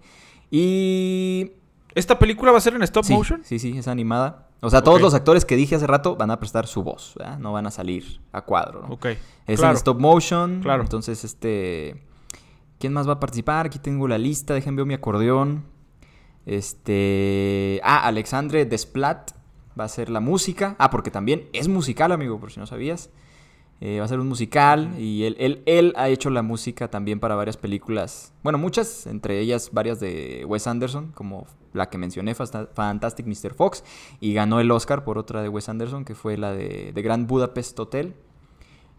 [0.50, 1.52] y...
[1.94, 3.42] ¿Esta película va a ser en stop motion?
[3.44, 4.48] Sí, sí, es animada.
[4.60, 7.38] O sea, todos los actores que dije hace rato van a prestar su voz, ¿verdad?
[7.38, 8.94] No van a salir a cuadro, ¿no?
[8.94, 9.06] Ok.
[9.46, 10.60] Es en stop motion.
[10.62, 10.84] Claro.
[10.84, 12.00] Entonces, este...
[12.78, 13.66] ¿Quién más va a participar?
[13.66, 15.64] Aquí tengo la lista, déjenme ver mi acordeón.
[16.46, 17.80] Este...
[17.84, 19.32] Ah, Alexandre Desplat
[19.78, 20.76] va a ser la música.
[20.78, 23.10] Ah, porque también es musical, amigo, por si no sabías.
[23.84, 27.18] Eh, va a ser un musical y él, él, él, ha hecho la música también
[27.18, 28.32] para varias películas.
[28.44, 33.54] Bueno, muchas, entre ellas varias de Wes Anderson, como la que mencioné, Fantastic Mr.
[33.54, 33.82] Fox,
[34.20, 37.26] y ganó el Oscar por otra de Wes Anderson, que fue la de, de Grand
[37.26, 38.14] Budapest Hotel.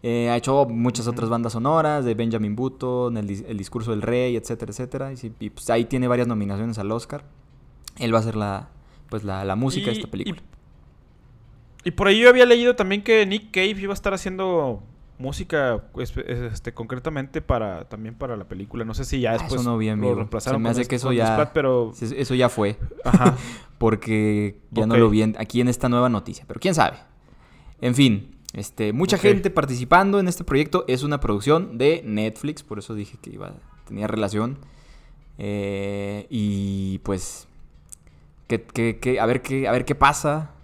[0.06, 4.70] Eh, ha hecho muchas otras bandas sonoras, de Benjamin Button, el, Discurso del Rey, etcétera,
[4.70, 5.10] etcétera.
[5.40, 7.24] Y, pues, ahí tiene varias nominaciones al Oscar.
[7.96, 8.68] Él va a hacer la,
[9.08, 10.42] pues, la, música de esta película.
[11.84, 14.82] Y por ahí yo había leído también que Nick Cave iba a estar haciendo
[15.16, 18.84] música pues, este, concretamente para también para la película.
[18.84, 20.60] No sé si ya ah, después eso no lo reemplazaron.
[20.60, 21.94] Se me hace que eso ya, pero...
[21.98, 22.76] eso ya fue.
[23.04, 23.38] Ajá.
[23.78, 26.44] Porque ya no lo vi aquí en esta nueva noticia.
[26.46, 26.98] Pero quién sabe.
[27.80, 30.84] En fin, este, mucha gente participando en este proyecto.
[30.88, 33.52] Es una producción de Netflix, por eso dije que iba,
[33.86, 34.58] tenía relación.
[35.36, 37.46] Eh, y pues,
[38.48, 40.54] que, que, a, ver qué, a ver qué pasa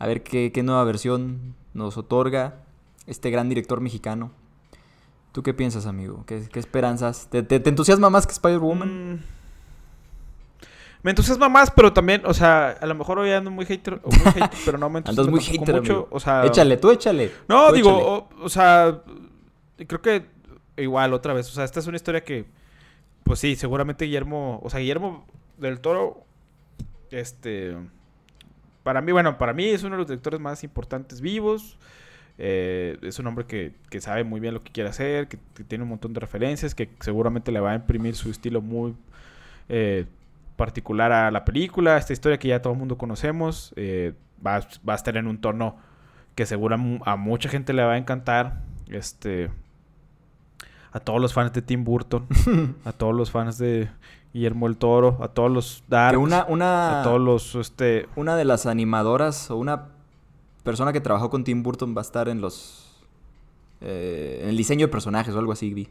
[0.00, 2.64] a ver qué, nueva versión nos otorga
[3.06, 4.32] este gran director mexicano.
[5.32, 6.24] ¿Tú qué piensas, amigo?
[6.26, 7.28] ¿Qué, esperanzas?
[7.30, 9.12] ¿Te, entusiasma más que Spider-Woman?
[9.12, 9.20] Mm.
[11.02, 14.32] Me entusiasma más, pero también, o sea, a lo mejor hoy ando muy hater, muy
[14.32, 16.08] hater pero no me entusiasma muy hater, mucho.
[16.10, 17.32] O sea, échale, tú échale.
[17.48, 19.02] No, digo, O, sea,
[19.86, 20.26] creo que
[20.76, 22.44] igual otra vez, o sea, esta es una historia que,
[23.24, 25.26] pues sí, seguramente Guillermo, o sea, Guillermo
[25.58, 26.24] del Toro,
[27.10, 27.76] este
[28.82, 31.78] para mí, bueno, para mí es uno de los directores más importantes vivos.
[32.38, 35.90] Eh, es un hombre que, sabe muy bien lo que quiere hacer, que, tiene un
[35.90, 38.94] montón de referencias, que seguramente le va a imprimir su estilo muy
[39.68, 40.06] eh,
[40.60, 41.96] particular a la película.
[41.96, 44.12] Esta historia que ya todo el mundo conocemos eh,
[44.46, 45.76] va, a estar en un tono
[46.34, 48.60] que seguro a mucha gente le va a encantar.
[48.88, 49.50] Este,
[50.92, 52.26] a todos los fans de Tim Burton,
[52.84, 53.88] a todos los fans de
[54.34, 58.44] Guillermo el Toro, a todos los Darks, una, una, a todos los este una de
[58.44, 59.86] las animadoras o una
[60.62, 63.06] persona que trabajó con Tim Burton va a estar en los
[63.80, 65.88] eh, en el diseño de personajes o algo así, vi.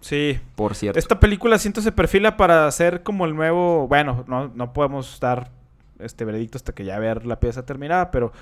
[0.00, 0.38] Sí.
[0.54, 0.98] Por cierto.
[0.98, 5.50] Esta película siento se perfila para ser como el nuevo, bueno, no, no podemos dar
[5.98, 8.32] este veredicto hasta que ya ver la pieza terminada, pero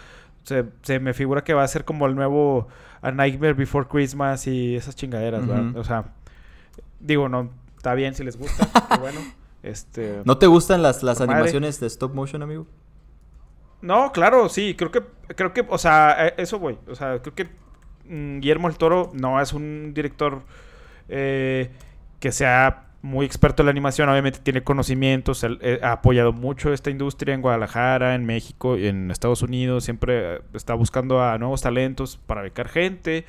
[0.43, 2.69] se, se, me figura que va a ser como el nuevo
[3.01, 5.77] A Nightmare Before Christmas y esas chingaderas, ¿verdad?
[5.77, 6.13] O sea,
[7.01, 7.51] digo, no,
[7.85, 8.67] Está bien si les gusta,
[8.99, 9.21] bueno.
[9.63, 12.67] Este, ¿No te gustan las, las animaciones de stop motion, amigo?
[13.83, 15.03] No, claro, sí, creo que,
[15.37, 16.79] creo que, o sea, eh, eso voy.
[16.89, 17.45] O sea, creo que
[18.09, 20.41] mm, Guillermo el Toro no es un director
[21.09, 21.71] eh,
[22.21, 26.91] que sea muy experto en la animación, obviamente tiene conocimientos, eh, ha apoyado mucho esta
[26.91, 32.19] industria en Guadalajara, en México, y en Estados Unidos, siempre está buscando a nuevos talentos
[32.27, 33.27] para becar gente.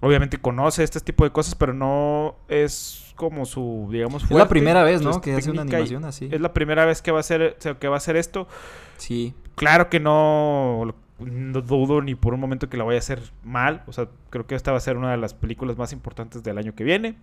[0.00, 4.82] obviamente conoce este tipo de cosas, pero no es como su, digamos, Es la primera
[4.84, 5.20] vez, ¿no?
[5.20, 6.28] Que hace una animación así.
[6.32, 8.48] Es la primera vez que va a hacer, que va a hacer esto.
[8.96, 9.34] Sí.
[9.56, 13.82] Claro que no, no, dudo ni por un momento que la vaya a hacer mal.
[13.86, 16.58] O sea, creo que esta va a ser una de las películas más importantes del
[16.58, 17.16] año que viene.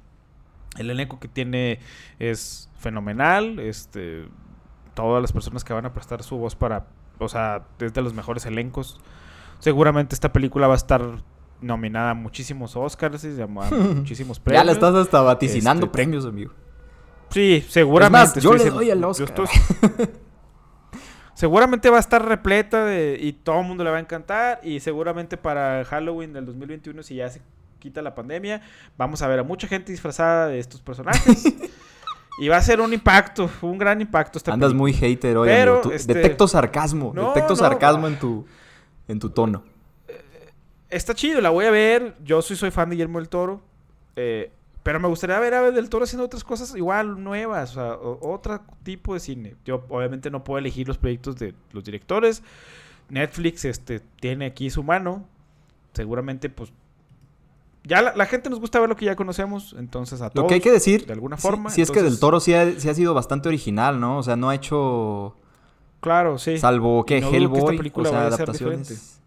[0.78, 1.80] El elenco que tiene
[2.20, 3.60] es fenomenal.
[3.60, 4.28] Este,
[4.94, 6.88] todas las personas que van a prestar su voz para
[7.20, 9.00] o sea, es de los mejores elencos.
[9.60, 11.02] Seguramente esta película va a estar
[11.62, 14.62] nominada a muchísimos Oscars y a muchísimos premios.
[14.62, 16.52] Ya le estás hasta vaticinando este, premios, amigo.
[17.30, 18.40] Sí, seguramente.
[18.40, 19.48] yo le doy el Oscar.
[21.36, 24.60] seguramente va a estar repleta de, y todo el mundo le va a encantar.
[24.64, 27.42] Y seguramente para Halloween del 2021, si ya se
[27.78, 28.62] quita la pandemia,
[28.98, 31.46] vamos a ver a mucha gente disfrazada de estos personajes.
[32.40, 34.40] y va a ser un impacto, un gran impacto.
[34.52, 35.48] Andas muy hater hoy.
[35.48, 37.14] Pero, este, Detecto sarcasmo.
[37.14, 38.46] detecto sarcasmo en tu,
[39.08, 39.64] en tu tono.
[40.08, 40.52] Eh,
[40.90, 42.16] está chido, la voy a ver.
[42.24, 43.62] Yo soy, soy fan de Guillermo del Toro.
[44.16, 44.52] Eh,
[44.86, 48.62] pero me gustaría ver a del Toro haciendo otras cosas igual nuevas, o sea, otro
[48.84, 49.56] tipo de cine.
[49.66, 52.44] Yo obviamente no puedo elegir los proyectos de los directores.
[53.10, 55.26] Netflix este, tiene aquí su mano.
[55.94, 56.72] Seguramente, pues.
[57.84, 60.44] Ya la, gente nos gusta ver lo que ya conocemos, entonces a todos.
[60.44, 61.08] Lo que hay que decir.
[61.08, 61.72] De alguna forma.
[61.72, 64.20] Si, es que Del Toro sí ha, ha, sido bastante original, ¿no?
[64.20, 65.36] O sea, no ha hecho.
[66.00, 66.60] Claro, sí.
[66.60, 69.20] Salvo que Hellboy, o sea, adaptaciones.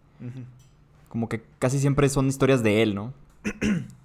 [1.09, 3.13] Como que casi siempre son historias de él, ¿no?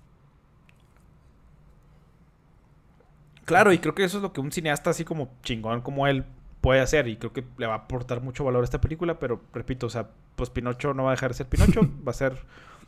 [3.45, 6.25] Claro, y creo que eso es lo que un cineasta así como chingón como él
[6.61, 9.43] puede hacer y creo que le va a aportar mucho valor a esta película, pero
[9.53, 12.39] repito, o sea, pues Pinocho no va a dejar de ser Pinocho, va a ser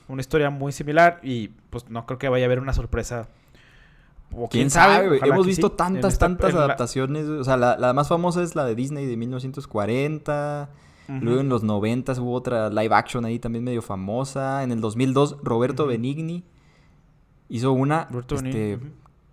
[0.09, 3.28] una historia muy similar y pues no creo que vaya a haber una sorpresa.
[4.34, 8.64] O quién, sabe, hemos visto tantas, tantas adaptaciones, o sea, la, más famosa es la
[8.64, 10.70] de Disney de 1940.
[11.20, 14.64] Luego en los 90 hubo otra live action ahí también medio famosa.
[14.64, 16.44] En el 2002 Roberto Benigni
[17.48, 18.80] hizo una este,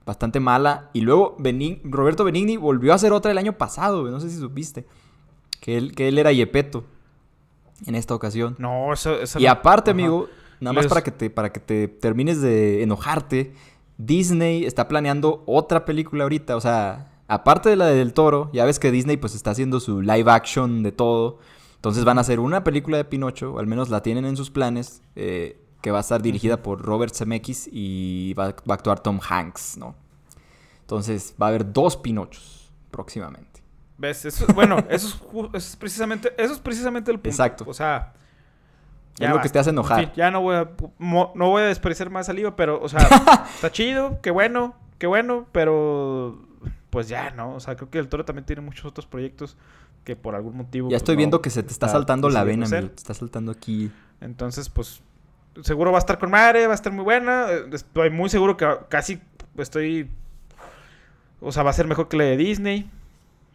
[0.06, 0.90] bastante mala.
[0.94, 1.38] Y luego
[1.84, 4.86] Roberto Benigni volvió a hacer otra el año pasado, no sé si supiste.
[5.60, 6.84] Que él, que él era Yepeto
[7.86, 8.56] en esta ocasión.
[8.60, 9.18] No, eso...
[9.38, 10.28] y aparte, amigo,
[10.60, 13.54] nada más para, que te, para que te termines de enojarte,
[13.98, 17.10] Disney está planeando otra película ahorita, o sea...
[17.30, 20.30] Aparte de la de Del Toro, ya ves que Disney pues está haciendo su live
[20.30, 21.40] action de todo.
[21.76, 24.52] Entonces van a hacer una película de Pinocho, o al menos la tienen en sus
[24.52, 25.02] planes.
[25.16, 29.76] Eh, que va a estar dirigida por Robert Zemeckis y va, a actuar Tom Hanks,
[29.78, 29.96] ¿no?
[30.80, 33.62] Entonces va a haber dos Pinochos próximamente.
[33.98, 34.24] ¿Ves?
[34.24, 35.20] Eso, bueno, eso
[35.54, 37.30] es, precisamente, eso es precisamente el punto.
[37.30, 37.66] Exacto.
[37.68, 38.14] O sea,
[39.20, 40.14] ya es lo que te hace enojar.
[40.14, 40.70] ya no voy a,
[41.00, 43.02] no voy a despreciar más saliva, pero, o sea,
[43.54, 46.40] está chido, qué bueno, qué bueno, pero
[46.92, 47.56] pues ya, ¿no?
[47.56, 49.58] O sea, creo que el Toro también tiene muchos otros proyectos
[50.06, 50.90] que por algún motivo.
[50.90, 52.88] Ya estoy pues, viendo que se te está saltando la vena, amigo.
[52.88, 53.92] Te está saltando aquí.
[54.22, 55.02] Entonces, pues,
[55.62, 57.48] seguro va a estar con madre, va a estar muy buena.
[57.72, 59.22] Estoy muy seguro que casi
[59.58, 60.10] estoy.
[61.40, 62.90] O sea, va a ser mejor que la de Disney.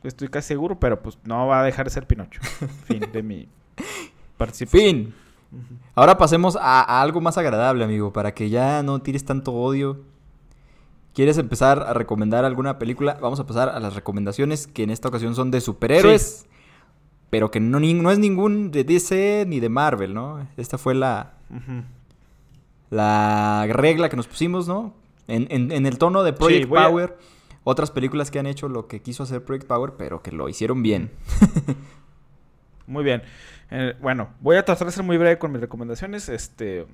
[0.02, 2.40] Estoy casi seguro, pero pues no va a dejar de ser Pinocho.
[2.84, 3.48] fin de mi
[4.36, 4.82] participación.
[4.82, 5.14] Fin.
[5.94, 10.02] Ahora pasemos a, algo más agradable, amigo, para que ya no tires tanto odio.
[11.14, 13.18] ¿Quieres empezar a recomendar alguna película?
[13.20, 16.46] Vamos a pasar a las recomendaciones que en esta ocasión son de superhéroes.
[17.30, 20.46] Pero que no, no es ningún de DC ni de Marvel, ¿no?
[20.56, 21.37] Esta fue la,
[22.90, 24.94] la regla que nos pusimos, ¿no?
[25.26, 27.16] En, el tono de Project Power.
[27.64, 30.82] Otras películas que han hecho lo que quiso hacer Project Power, pero que lo hicieron
[30.82, 31.10] bien.
[32.86, 33.22] Muy bien.
[33.70, 36.30] Eh, bueno, voy a tratar de ser muy breve con mis recomendaciones.
[36.30, 36.86] Este.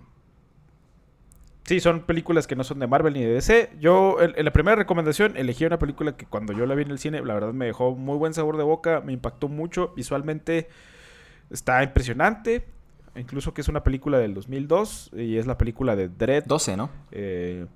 [1.62, 3.70] Sí, son películas que no son de Marvel ni de DC.
[3.78, 6.98] Yo, en, la primera recomendación, elegí una película que cuando yo la vi en el
[6.98, 9.92] cine, la verdad me dejó muy buen sabor de boca, me impactó mucho.
[9.96, 10.68] Visualmente
[11.50, 12.66] está impresionante.
[13.16, 16.44] Incluso que es una película del 2002 y es la película de Dread.
[16.46, 16.90] 12, ¿no?
[17.12, 17.66] Eh,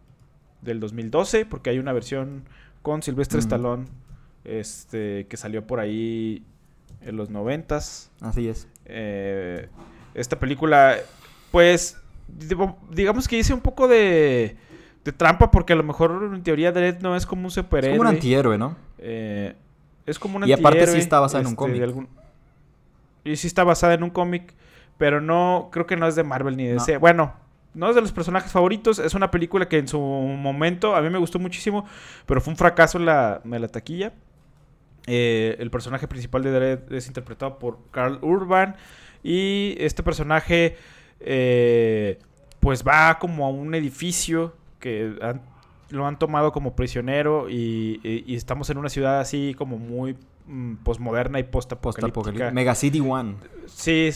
[0.63, 2.45] del 2012, porque hay una versión
[2.83, 3.87] con Sylvester Stallone
[4.45, 6.43] este, que salió por ahí
[7.03, 8.67] en los 90 Así es.
[8.87, 9.69] Eh,
[10.15, 10.97] esta película,
[11.53, 11.97] pues,
[12.91, 14.57] digamos que hice un poco de,
[15.05, 17.95] de, trampa porque a lo mejor en teoría Dread no es como un superhéroe.
[17.95, 18.77] Es como un antihéroe, ¿no?
[18.99, 19.55] Eh,
[20.07, 20.61] es como un antihéroe.
[20.61, 22.09] Y aparte sí está basada en un este, cómic.
[23.25, 24.55] Y sí está basada en un cómic
[24.99, 26.99] pero no, creo que no es de Marvel ni de DC.
[26.99, 27.33] Bueno,
[27.75, 28.99] no es de los personajes favoritos.
[28.99, 31.87] Es una película que en su momento a mí me gustó muchísimo,
[32.27, 34.13] pero fue un fracaso en la, la taquilla.
[35.07, 38.77] Eh, el personaje principal de Dredd es interpretado por Carl Urban.
[39.23, 40.77] Y este personaje,
[41.21, 42.19] eh,
[42.61, 45.17] pues va como a un edificio que
[45.91, 47.49] lo han tomado como prisionero.
[47.49, 50.17] y estamos en una ciudad así como muy
[50.49, 52.51] Mm, postmoderna y post-apocalíptica.
[52.51, 53.37] Mega City One.
[53.67, 54.09] Sí,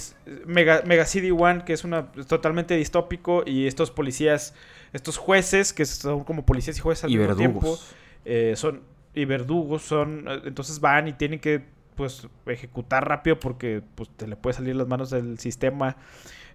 [0.47, 4.55] Mega, Mega City One, que es una totalmente distópico y estos policías,
[4.95, 7.79] estos jueces, que son como policías y jueces al mismo tiempo,
[8.25, 8.81] eh, son
[9.15, 11.67] y verdugos, son, entonces van y tienen que
[11.97, 15.99] pues ejecutar rápido porque pues te le puede salir las manos del sistema.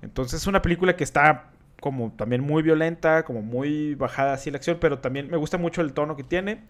[0.02, 4.58] Entonces es una película que está como también muy violenta, como muy bajada así la
[4.58, 6.64] acción, pero también me gusta mucho el tono que tiene.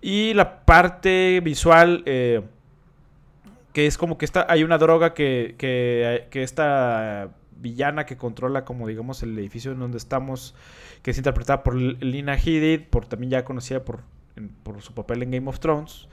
[0.00, 2.42] Y la parte visual, eh,
[3.72, 8.64] que es como que está, hay una droga que, que, que esta villana que controla
[8.64, 10.54] como digamos el edificio en donde estamos,
[11.02, 14.00] que es interpretada por Lina Headey, por también ya conocida por,
[14.62, 16.08] por su papel en Game of Thrones,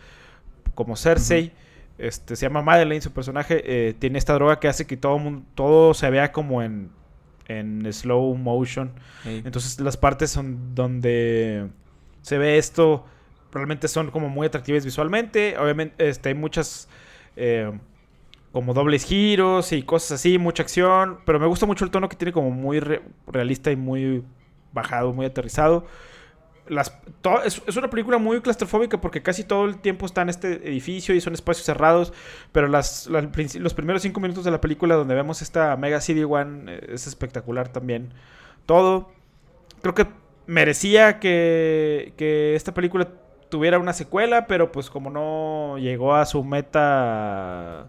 [0.76, 1.52] como Cersei.
[2.00, 5.46] Este, se llama Madeleine, su personaje eh, tiene esta droga que hace que todo, mundo,
[5.54, 6.90] todo se vea como en,
[7.48, 8.92] en slow motion.
[9.26, 11.68] Entonces las partes son donde
[12.22, 13.06] se ve esto,
[13.54, 15.58] realmente son como muy atractivas visualmente.
[15.58, 16.90] Obviamente este, hay muchas...
[17.36, 17.72] Eh,
[18.54, 22.16] como dobles giros y cosas así, mucha acción, pero me gusta mucho el tono que
[22.16, 22.80] tiene como muy
[23.26, 24.24] realista y muy
[24.72, 25.88] bajado, muy aterrizado.
[26.68, 26.96] Las,
[27.46, 31.20] es, una película muy claustrofóbica porque casi todo el tiempo está en este edificio y
[31.20, 32.14] son espacios cerrados,
[32.52, 36.72] pero las, los primeros cinco minutos de la película donde vemos esta Mega City One
[36.72, 38.14] eh, es espectacular también.
[38.68, 39.10] Todo.
[39.82, 40.08] Creo que
[40.46, 43.10] merecía que, que esta película
[43.54, 47.88] tuviera una secuela, pero pues como no llegó a su meta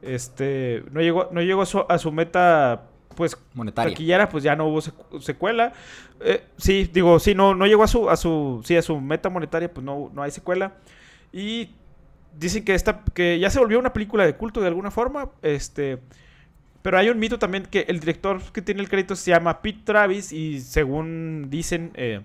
[0.00, 2.84] este, no llegó, no llegó a su, meta,
[3.16, 3.92] pues, monetaria.
[3.92, 4.80] Taquillera, pues ya no hubo
[5.20, 5.72] secuela.
[6.20, 9.28] Eh, sí, digo, sí, no, no llegó a su, a su, sí, a su meta
[9.28, 10.74] monetaria, pues no, no hay secuela.
[11.32, 11.70] Y
[12.38, 15.98] dicen que esta, que ya se volvió una película de culto de alguna forma, este...
[16.82, 19.80] Pero hay un mito también que el director que tiene el crédito se llama Pete
[19.82, 22.20] Travis y según dicen, eh,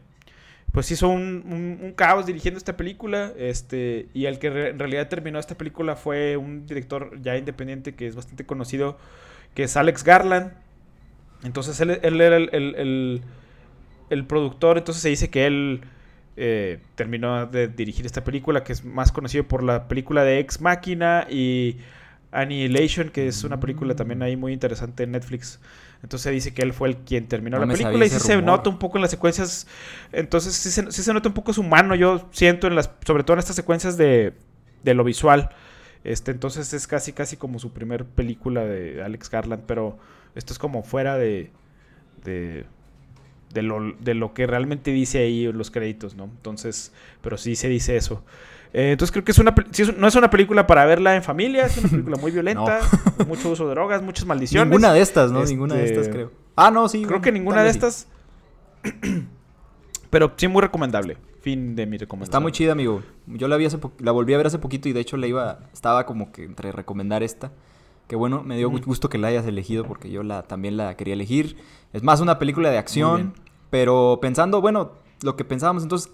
[0.71, 3.33] pues hizo un, caos dirigiendo esta película.
[3.37, 8.07] Este, y el que en realidad terminó esta película fue un director ya independiente que
[8.07, 8.97] es bastante conocido,
[9.53, 10.53] que es Alex Garland.
[11.43, 13.23] Entonces él, era el,
[14.27, 15.81] productor, entonces se dice que él
[16.37, 20.61] eh, terminó de dirigir esta película, que es más conocido por la película de Ex
[20.61, 21.77] Máquina y
[22.31, 25.59] Annihilation, que es una película también ahí muy interesante en Netflix.
[26.03, 28.79] Entonces dice que él fue el quien terminó la película y sí se nota un
[28.79, 29.67] poco en las secuencias.
[30.11, 33.39] Entonces sí se, nota un poco su mano, yo siento, en las, sobre todo en
[33.39, 34.33] estas secuencias de,
[34.83, 35.49] de lo visual.
[36.03, 39.99] Este, entonces es casi, casi como su primer película de Alex Garland, pero
[40.33, 41.51] esto es como fuera de,
[42.23, 42.65] de,
[43.53, 46.23] de, lo, de lo que realmente dice ahí los créditos, ¿no?
[46.23, 48.23] Entonces, pero sí se dice eso.
[48.73, 49.53] Eh, entonces creo que es una,
[49.97, 52.79] no es una película para verla en familia, es una película muy violenta,
[53.27, 54.69] mucho uso de drogas, muchas maldiciones.
[54.69, 55.43] Ninguna de estas, ¿no?
[55.43, 56.31] Ninguna de estas este, creo.
[56.55, 57.03] Ah, no, sí.
[57.03, 58.07] Creo que ninguna de estas.
[60.09, 61.17] Pero sí muy recomendable.
[61.41, 62.29] Fin de mi recomendación.
[62.29, 63.01] Está muy chida, amigo.
[63.25, 65.59] Yo la vi hace la volví a ver hace poquito y de hecho la iba
[65.73, 67.51] estaba como que entre recomendar esta.
[68.07, 71.13] Que bueno, me dio gusto que la hayas elegido porque yo la también la quería
[71.13, 71.57] elegir.
[71.93, 73.33] Es más una película de acción,
[73.69, 74.91] pero pensando, bueno,
[75.23, 76.11] lo que pensábamos entonces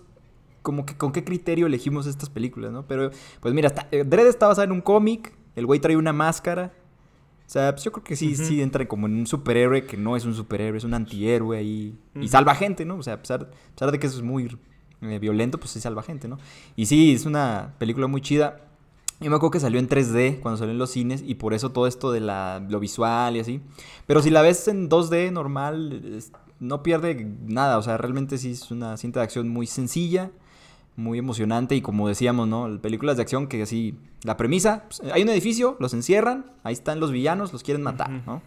[0.61, 2.85] como que con qué criterio elegimos estas películas, ¿no?
[2.87, 6.13] Pero, pues mira, está, eh, Dredd está basado en un cómic, el güey trae una
[6.13, 6.73] máscara.
[7.47, 10.17] O sea, pues yo creo que sí, sí entra como en un superhéroe que no
[10.17, 11.97] es un superhéroe, es un antihéroe ahí.
[12.13, 12.97] Y salva gente, ¿no?
[12.97, 14.57] O sea, a pesar, de que eso es muy
[15.01, 16.37] eh, violento, pues sí salva gente, ¿no?
[16.75, 18.59] Y sí, es una película muy chida.
[19.21, 21.71] Yo me acuerdo que salió en 3D cuando salió en los cines y por eso
[21.71, 23.61] todo esto de la, lo visual y así.
[24.05, 26.21] Pero si la ves en 2D normal,
[26.59, 27.77] no pierde nada.
[27.77, 30.31] O sea, realmente sí es una cinta de acción muy sencilla
[30.97, 32.81] muy emocionante y como decíamos, ¿no?
[32.81, 36.99] Películas de acción que así, la premisa, pues, hay un edificio, los encierran, ahí están
[36.99, 38.41] los villanos, los quieren matar, ¿no?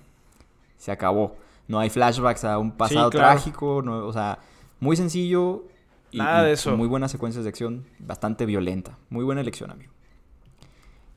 [0.76, 1.36] Se acabó.
[1.68, 4.40] No hay flashbacks a un pasado trágico, o sea,
[4.80, 5.64] muy sencillo
[6.10, 6.76] y, Nada de eso.
[6.76, 8.98] muy buenas secuencias de acción, bastante violenta.
[9.10, 9.92] Muy buena elección, amigo.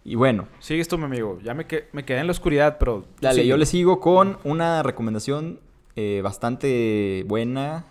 [0.06, 0.48] Y bueno.
[0.60, 1.40] Sigues tú, mi amigo.
[1.44, 3.06] Ya me, me quedé en la oscuridad, pero...
[3.22, 5.60] Dale, yo le sigo con una recomendación
[5.96, 7.86] eh, bastante buena,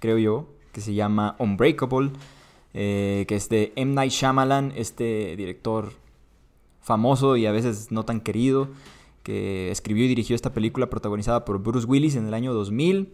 [0.00, 2.10] creo yo, que se llama Unbreakable
[2.74, 3.94] eh, que es de M.
[3.94, 5.92] Night Shyamalan, este director
[6.80, 8.68] famoso y a veces no tan querido,
[9.22, 13.12] que escribió y dirigió esta película protagonizada por Bruce Willis en el año 2000,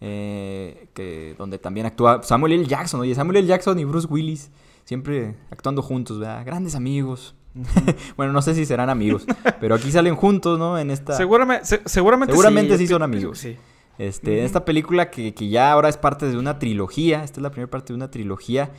[0.00, 2.66] eh, que, donde también actúa Samuel L.
[2.66, 3.48] Jackson, oye, Samuel L.
[3.48, 4.50] Jackson y Bruce Willis,
[4.84, 6.44] siempre actuando juntos, ¿verdad?
[6.44, 7.34] Grandes amigos.
[8.16, 9.26] bueno, no sé si serán amigos,
[9.60, 10.78] pero aquí salen juntos, ¿no?
[10.78, 11.16] En esta...
[11.16, 13.38] Seguramente, seguramente, seguramente sí, son amigos.
[13.38, 13.56] Sí.
[13.98, 17.50] Este, Esta película que, que, ya ahora es parte de una trilogía, esta es la
[17.50, 18.70] primera parte de una trilogía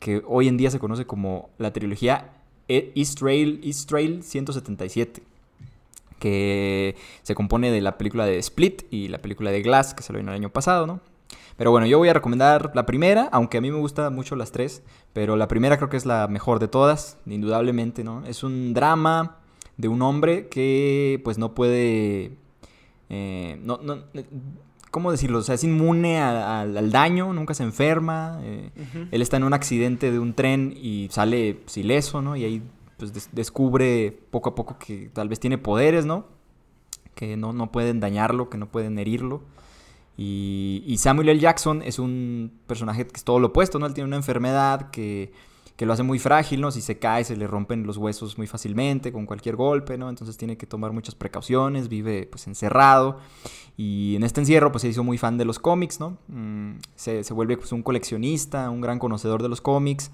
[0.00, 2.32] que hoy en día se conoce como la trilogía
[2.66, 5.22] East Trail, East Trail 177,
[6.18, 10.20] que se compone de la película de Split y la película de Glass, que salió
[10.20, 11.00] en el año pasado, ¿no?
[11.56, 14.50] Pero bueno, yo voy a recomendar la primera, aunque a mí me gustan mucho las
[14.50, 14.82] tres,
[15.12, 18.24] pero la primera creo que es la mejor de todas, indudablemente, ¿no?
[18.24, 19.36] Es un drama
[19.76, 22.32] de un hombre que pues no puede...
[23.10, 23.78] Eh, no,
[24.90, 25.38] ¿cómo decirlo?
[25.38, 28.40] O sea, es inmune al daño, nunca se enferma.
[28.42, 28.70] Eh,
[29.10, 32.36] él está en un accidente de un tren y sale pues, ileso, ¿no?
[32.36, 32.62] Y ahí
[32.96, 36.26] pues, descubre poco a poco que tal vez tiene poderes, ¿no?
[37.14, 39.42] Que no, no pueden dañarlo, que no pueden herirlo.
[40.22, 41.40] Y, Samuel L.
[41.40, 43.86] Jackson es un personaje que es todo lo opuesto, ¿no?
[43.86, 45.32] Él tiene una enfermedad que,
[45.80, 46.70] que lo hace muy frágil, ¿no?
[46.70, 50.10] Si se cae se le rompen los huesos muy fácilmente con cualquier golpe, ¿no?
[50.10, 53.16] Entonces tiene que tomar muchas precauciones, vive pues encerrado
[53.78, 56.18] y en este encierro pues se hizo muy fan de los cómics, ¿no?
[56.28, 60.10] Mm, se, se, vuelve pues un coleccionista, un gran conocedor de los cómics,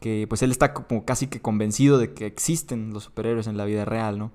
[0.00, 3.66] que pues él está como casi que convencido de que existen los superhéroes en la
[3.66, 4.32] vida real, ¿no?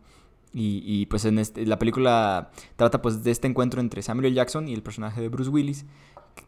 [0.54, 4.34] Y, pues en este, la película trata pues de este encuentro entre Samuel.
[4.34, 5.86] Jackson y el personaje de Bruce Willis.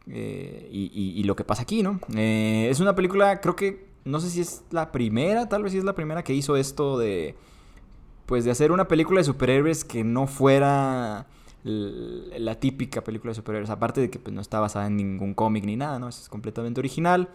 [0.08, 2.00] Eh, y, lo que pasa aquí, ¿no?
[2.16, 5.78] Eh, es una película, creo que, no sé si es la primera, tal vez si
[5.78, 7.36] es la primera que hizo esto de,
[8.26, 11.28] pues de hacer una película de superhéroes que no fuera
[11.64, 15.66] la típica película de superhéroes, aparte de que pues, no está basada en ningún cómic
[15.66, 16.08] ni nada, ¿no?
[16.08, 17.30] Es completamente original,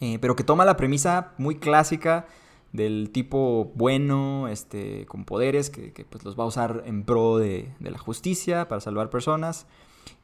[0.00, 2.26] eh, pero que toma la premisa muy clásica
[2.74, 7.72] del tipo bueno, este, con poderes, que, pues los va a usar en pro de,
[7.78, 9.66] la justicia para salvar personas.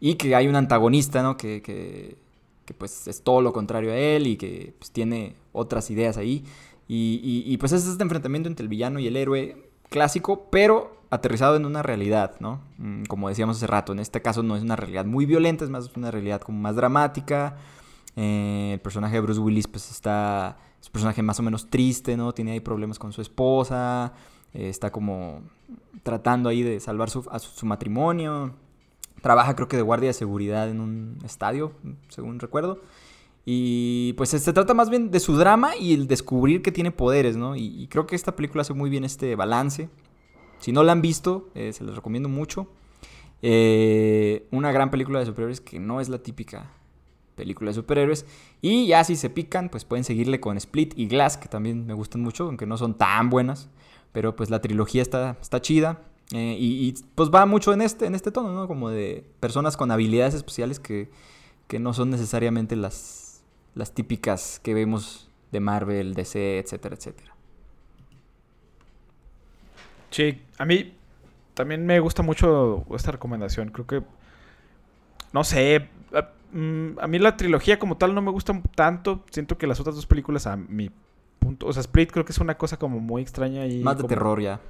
[0.00, 1.36] Y que hay un antagonista, ¿no?
[1.36, 2.18] Que,
[2.74, 6.44] pues es todo lo contrario a él y que pues, tiene otras ideas ahí.
[6.88, 11.54] Y, y, pues es este enfrentamiento entre el villano y el héroe clásico, pero aterrizado
[11.54, 12.62] en una realidad, ¿no?
[12.78, 15.70] Mm, como decíamos hace rato, en este caso no es una realidad muy violenta, es
[15.70, 17.56] más una realidad como más dramática.
[18.16, 22.16] Eh, el personaje de Bruce Willis pues está es un personaje más o menos triste,
[22.16, 22.32] ¿no?
[22.32, 24.12] Tiene ahí problemas con su esposa,
[24.54, 25.42] eh, está como
[26.02, 28.54] tratando ahí de salvar su, a su, matrimonio.
[29.20, 31.72] Trabaja creo que de guardia de seguridad en un estadio,
[32.08, 32.80] según recuerdo.
[33.44, 37.36] Y pues se trata más bien de su drama y el descubrir que tiene poderes,
[37.36, 37.56] ¿no?
[37.56, 39.88] Y, creo que esta película hace muy bien este balance.
[40.58, 42.68] Si no la han visto, eh, se les recomiendo mucho.
[43.42, 46.70] Eh, una gran película de superhéroes que no es la típica
[47.34, 48.26] película de superhéroes.
[48.60, 51.94] Y ya si se pican, pues pueden seguirle con Split y Glass, que también me
[51.94, 53.70] gustan mucho, aunque no son tan buenas.
[54.12, 56.02] Pero pues la trilogía está, está chida.
[56.32, 58.68] Eh, y, pues va mucho en este, en este tono, ¿no?
[58.68, 61.10] Como de personas con habilidades especiales que,
[61.66, 63.42] que no son necesariamente las,
[63.74, 67.34] las típicas que vemos de Marvel, DC, etcétera, etcétera.
[70.10, 70.94] Sí, a mí
[71.54, 73.70] también me gusta mucho esta recomendación.
[73.70, 74.02] Creo que,
[75.32, 75.88] no sé,
[76.52, 79.24] Mm, a mí la trilogía como tal no me gusta tanto.
[79.30, 80.90] Siento que las otras dos películas a mi
[81.38, 81.66] punto...
[81.66, 83.82] O sea, Split creo que es una cosa como muy extraña y...
[83.82, 84.60] Más de terror ya.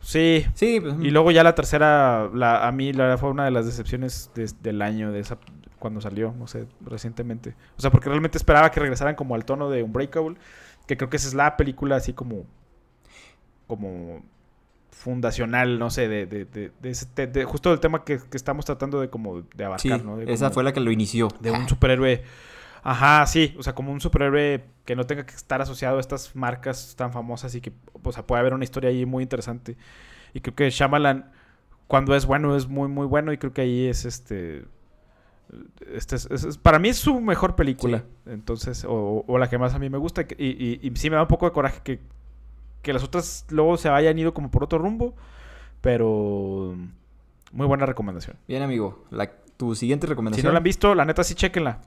[0.00, 0.46] Sí.
[0.54, 0.80] Sí.
[0.80, 4.30] Pues, y luego ya la tercera, la, a mí la, fue una de las decepciones
[4.34, 5.38] del año, de esa
[5.78, 7.54] cuando salió, no sé, recientemente.
[7.76, 10.36] O sea, porque realmente esperaba que regresaran como al tono de Unbreakable,
[10.86, 12.44] que creo que esa es la película así como...
[13.66, 14.22] Como
[14.90, 19.42] fundacional, no sé, de, de, de, de justo el tema que, estamos tratando de como
[19.42, 20.18] de abarcar, ¿no?
[20.20, 21.28] esa fue la que lo inició.
[21.40, 22.22] De un superhéroe.
[22.88, 26.36] Ajá, sí, o sea, como un superhéroe que no tenga que estar asociado a estas
[26.36, 27.72] marcas tan famosas y que,
[28.02, 29.76] o sea, puede haber una historia ahí muy interesante.
[30.34, 31.30] Y creo que Shyamalan,
[31.88, 34.64] cuando es bueno, es muy, muy bueno y creo que ahí es este...
[35.92, 39.78] Este es, para mí es su mejor película, entonces, o, o, la que más a
[39.78, 40.22] mí me gusta.
[40.36, 42.00] Y, y, y sí me da un poco de coraje que
[42.86, 45.12] que las otras luego se hayan ido como por otro rumbo.
[45.80, 46.76] Pero
[47.50, 48.36] muy buena recomendación.
[48.46, 49.04] Bien, amigo.
[49.56, 50.42] tu siguiente recomendación.
[50.42, 51.80] Si no la han visto, la neta sí chequenla.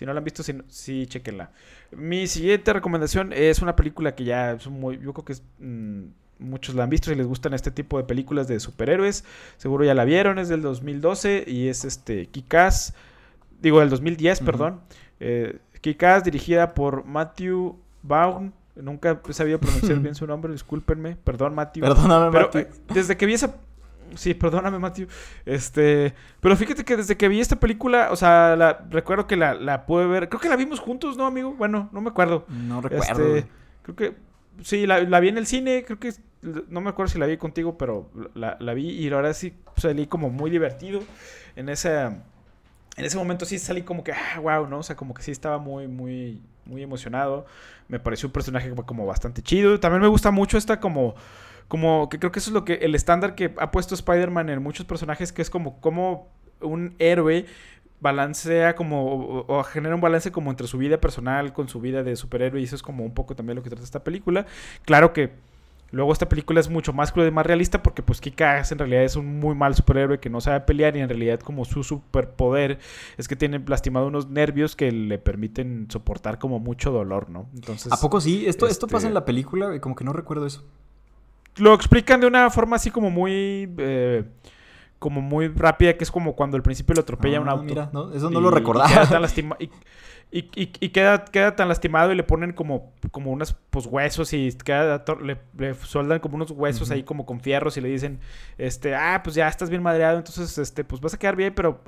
[0.00, 1.50] Si no la han visto, sí, sí chequenla.
[1.90, 4.98] Mi siguiente recomendación es una película que ya es muy.
[4.98, 6.04] Yo creo que mm,
[6.38, 9.24] muchos la han visto si les gustan este tipo de películas de superhéroes.
[9.58, 12.94] Seguro ya la vieron, es del 2012 y es este Kikaz.
[13.60, 14.80] Digo, del 2010, perdón.
[15.20, 21.16] Eh, Kikaz, dirigida por Matthew Vaughn Nunca he sabido pronunciar bien su nombre, discúlpenme.
[21.16, 21.82] Perdón, Matthew.
[21.82, 22.60] Perdóname, pero, Matthew.
[22.62, 23.56] Eh, desde que vi esa.
[24.16, 25.08] Sí, perdóname, Matthew.
[25.44, 26.14] Este.
[26.40, 29.86] Pero fíjate que desde que vi esta película, o sea, la, recuerdo que la, la
[29.86, 30.28] pude ver.
[30.28, 31.52] Creo que la vimos juntos, ¿no, amigo?
[31.52, 32.44] Bueno, no me acuerdo.
[32.48, 33.36] No recuerdo.
[33.36, 33.50] Este,
[33.82, 34.14] creo que.
[34.62, 35.84] Sí, la, la, vi en el cine.
[35.84, 36.12] Creo que.
[36.42, 40.06] No me acuerdo si la vi contigo, pero la, la vi y ahora sí salí
[40.06, 41.02] como muy divertido
[41.56, 42.04] en ese.
[42.96, 44.78] En ese momento sí salí como que, ah, wow, ¿no?
[44.78, 47.46] O sea, como que sí estaba muy, muy, muy emocionado.
[47.88, 49.78] Me pareció un personaje como bastante chido.
[49.80, 51.14] También me gusta mucho esta como...
[51.70, 54.60] Como que creo que eso es lo que el estándar que ha puesto Spider-Man en
[54.60, 56.26] muchos personajes, que es como, como
[56.60, 57.46] un héroe
[58.00, 62.16] balancea como o, genera un balance como entre su vida personal con su vida de
[62.16, 64.46] superhéroe y eso es como un poco también lo que trata esta película.
[64.84, 65.30] Claro que
[65.92, 69.02] Luego esta película es mucho más cruda y más realista porque pues Kikas en realidad
[69.02, 72.78] es un muy mal superhéroe que no sabe pelear y en realidad como su superpoder
[73.18, 77.48] es que tiene lastimado unos nervios que le permiten soportar como mucho dolor, ¿no?
[77.54, 77.92] Entonces...
[77.92, 78.46] ¿A poco sí?
[78.46, 80.64] Esto, esto pasa en este la película como que no recuerdo eso.
[81.60, 83.72] Lo explican de una forma así como muy...
[83.78, 84.24] Eh,
[84.98, 87.64] como muy rápida, que es como cuando al principio le atropella un ah, auto.
[87.64, 88.12] Mira, ¿no?
[88.12, 89.08] eso no lo recordaba.
[89.58, 89.70] y, y,
[90.30, 95.38] queda, queda tan lastimado y le ponen como, como unos pues, huesos y queda, le,
[95.58, 98.20] le sueldan como unos huesos ahí como con fierros y le dicen,
[98.56, 101.82] este, ah, pues ya estás bien madreado, entonces, este, pues vas a quedar bien, pero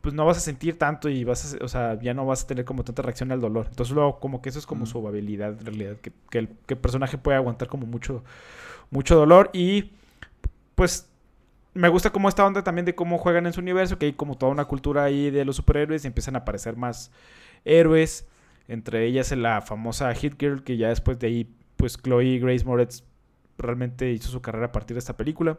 [0.00, 2.46] pues no vas a sentir tanto y vas a, o sea, ya no vas a
[2.46, 3.66] tener como tanta reacción al dolor.
[3.68, 6.74] Entonces luego como que eso es como su habilidad en realidad, que, que, el, que
[6.74, 8.24] el personaje puede aguantar como mucho,
[8.90, 9.92] mucho dolor y
[10.76, 11.10] pues
[11.74, 14.36] me gusta como esta onda también de cómo juegan en su universo, que hay como
[14.36, 17.10] toda una cultura ahí de los superhéroes y empiezan a aparecer más
[17.64, 18.26] héroes.
[18.68, 23.02] Entre ellas la famosa Hit Girl, que ya después de ahí, pues Chloe Grace Moretz
[23.58, 25.58] realmente hizo su carrera a partir de esta película.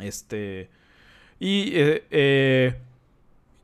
[0.00, 0.70] Este.
[1.40, 2.76] Y eh, eh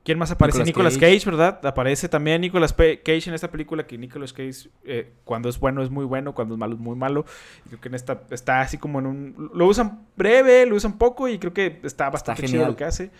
[0.08, 0.64] ¿Quién más aparece?
[0.64, 1.20] Nicolas, Cage.
[1.26, 1.60] ¿verdad?
[1.66, 5.90] Aparece también Nicolas Cage en esta película, que Nicolas Cage eh, cuando es bueno es
[5.90, 7.26] muy bueno, cuando es malo es muy malo.
[7.66, 9.50] creo que en esta está así como en un...
[9.52, 13.10] Lo usan breve, lo usan poco y creo que está bastante chido lo que hace.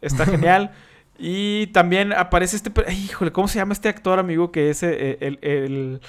[0.00, 0.70] Está genial.
[1.18, 2.70] y también aparece este...
[2.92, 4.52] híjole, ¿cómo se llama este actor, amigo?
[4.52, 6.00] Que es eh, el...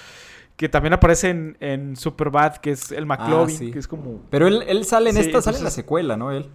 [0.55, 4.21] que también aparece en, en Superbad, que es el ah, McLovin, que es como...
[4.29, 6.31] Pero él, sale en esta, sale en la secuela, ¿no?
[6.31, 6.49] Él.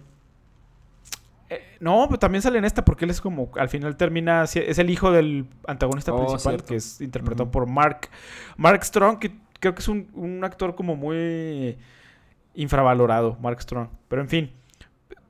[1.49, 4.79] Eh, no, pero también sale en esta porque él es como, al final termina, es
[4.79, 8.09] el hijo del antagonista oh, principal, que es interpretado por Mark,
[8.57, 11.77] Mark Strong, que creo que es un, actor como muy
[12.53, 13.87] infravalorado, Mark Strong.
[14.07, 14.51] Pero en fin,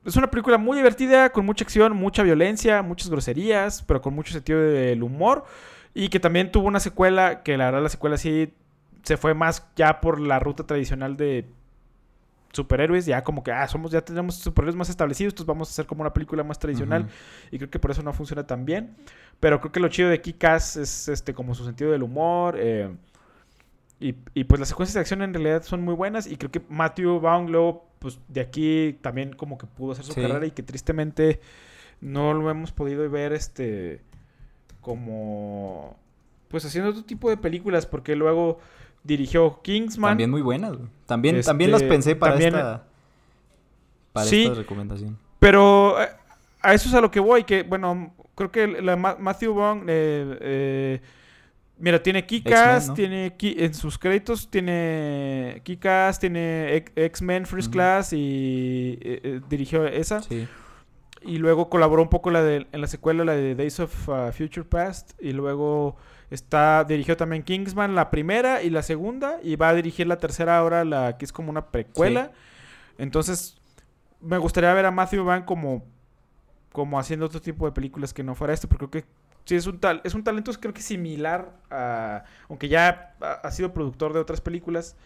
[0.04, 4.32] es una película muy divertida, con mucha acción, mucha violencia, muchas groserías, pero con mucho
[4.32, 5.44] sentido del humor.
[5.94, 8.52] Y que también tuvo una secuela, que la verdad la secuela sí
[9.02, 11.46] se fue más ya por la ruta tradicional de
[12.52, 15.86] superhéroes, ya como que, ah, somos, ya tenemos superhéroes más establecidos, entonces vamos a hacer
[15.86, 17.06] como una película más tradicional.
[17.50, 18.96] Y creo que por eso no funciona tan bien.
[19.40, 22.56] Pero creo que lo chido de Kikas es este como su sentido del humor.
[22.58, 22.90] Eh,
[24.04, 26.26] y, y, pues las secuencias de acción en realidad son muy buenas.
[26.26, 30.14] Y creo que Matthew Vaughn luego, pues de aquí también como que pudo hacer su
[30.14, 31.40] carrera y que tristemente
[32.02, 34.02] no lo hemos podido ver este
[34.82, 35.96] como
[36.48, 38.58] pues haciendo otro tipo de películas porque luego
[39.04, 40.10] dirigió Kingsman.
[40.10, 40.76] También muy buenas.
[41.06, 42.84] También, también las este, pensé para esta
[44.12, 45.16] para esta recomendación.
[45.38, 46.08] Pero eh,
[46.60, 50.38] a eso es a lo que voy, que bueno, creo que la Matthew Vaughn eh,
[50.42, 51.00] eh,
[51.78, 58.98] mira, tiene Kikas, tiene en sus créditos tiene Kikas, tiene X-Men First Class y
[59.48, 60.22] dirigió esa.
[60.22, 60.46] Sí.
[61.26, 64.30] Y luego colaboró un poco la de, en la secuela, la de Days of uh,
[64.30, 65.12] Future Past.
[65.20, 65.96] Y luego
[66.30, 69.38] está dirigió también Kingsman, la primera y la segunda.
[69.42, 72.32] Y va a dirigir la tercera ahora, la que es como una precuela.
[72.98, 73.56] Entonces,
[74.20, 75.86] me gustaría ver a Matthew Van como,
[76.72, 78.68] como haciendo otro tipo de películas que no fuera esto.
[78.68, 79.08] Porque creo que
[79.44, 82.24] sí es un, tal, es un talento creo que similar a...
[82.48, 84.96] Aunque ya ha sido productor de otras películas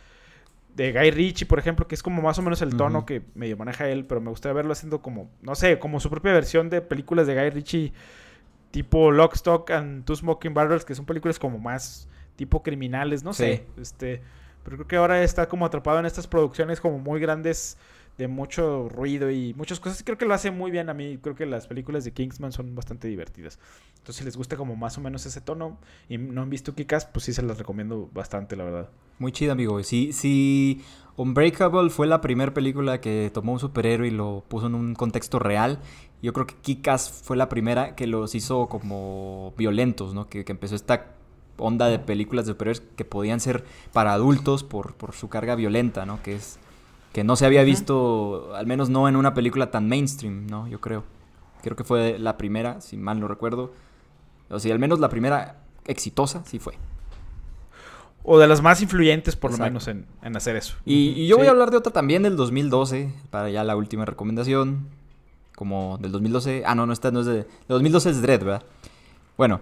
[0.74, 3.56] de Guy Ritchie, por ejemplo, que es como más o menos el tono que medio
[3.56, 6.80] maneja él, pero me gustaría verlo haciendo como, no sé, como su propia versión de
[6.80, 7.92] películas de Guy Ritchie,
[8.70, 13.32] tipo Lock, Stock and Two Smoking Barrels, que son películas como más tipo criminales, no
[13.32, 14.22] sé, este,
[14.62, 17.76] pero creo que ahora está como atrapado en estas producciones como muy grandes
[18.18, 20.02] de mucho ruido y muchas cosas.
[20.02, 21.18] Creo que lo hace muy bien a mí.
[21.22, 23.58] Creo que las películas de Kingsman son bastante divertidas.
[23.98, 27.06] Entonces, si les gusta como más o menos ese tono y no han visto Kikas,
[27.06, 28.90] pues sí se las recomiendo bastante, la verdad.
[29.20, 29.80] Muy chida, amigo.
[29.84, 30.82] Si, si
[31.16, 35.38] Unbreakable fue la primera película que tomó un superhéroe y lo puso en un contexto
[35.38, 35.78] real,
[36.20, 40.28] yo creo que Kikas fue la primera que los hizo como violentos, ¿no?
[40.28, 41.14] Que, que empezó esta
[41.56, 46.04] onda de películas de superhéroes que podían ser para adultos por, por su carga violenta,
[46.04, 46.20] ¿no?
[46.22, 46.58] Que es
[47.12, 50.68] que no se había visto, al menos no en una película tan mainstream, ¿no?
[50.68, 51.04] Yo creo.
[51.62, 53.72] Creo que fue la primera, si mal no recuerdo.
[54.50, 55.56] O sea, al menos la primera
[55.86, 56.74] exitosa sí fue.
[58.22, 60.06] O de las más influyentes, por lo menos, en,
[60.36, 60.76] hacer eso.
[60.84, 64.86] Y, yo voy a hablar de otra también del 2012, para ya la última recomendación.
[65.56, 66.62] Como del 2012.
[66.66, 67.34] Ah, no, no, esta no es de.
[67.38, 68.62] De 2012 es Dread, ¿verdad?
[69.36, 69.60] Bueno,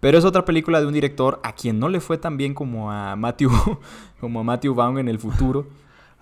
[0.00, 2.90] pero es otra película de un director a quien no le fue tan bien como
[2.90, 3.50] a Matthew,
[4.20, 5.66] como a Matthew Vaughn en el futuro.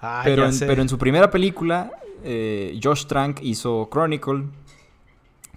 [0.07, 1.90] Ah, pero, en, pero, en, su primera película,
[2.22, 4.44] eh, Josh Trank hizo Chronicle,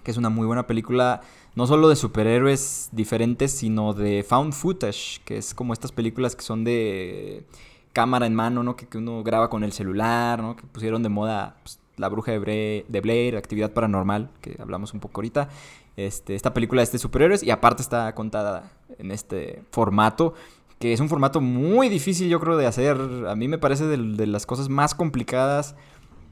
[0.02, 1.20] que es una muy buena película,
[1.54, 6.40] no solo de superhéroes diferentes, sino de found footage, que es como estas películas que
[6.40, 7.44] son de
[7.92, 8.74] cámara en mano, ¿no?
[8.74, 10.56] Que, uno graba con el celular, ¿no?
[10.56, 15.00] Que pusieron de moda pues, La Bruja de, de Blair, Actividad Paranormal, que hablamos un
[15.00, 15.50] poco ahorita.
[15.98, 20.32] Este, esta película es de superhéroes y aparte está contada en este formato
[20.78, 22.96] que es un formato muy difícil yo creo de hacer.
[23.28, 25.74] A mí me parece de, las cosas más complicadas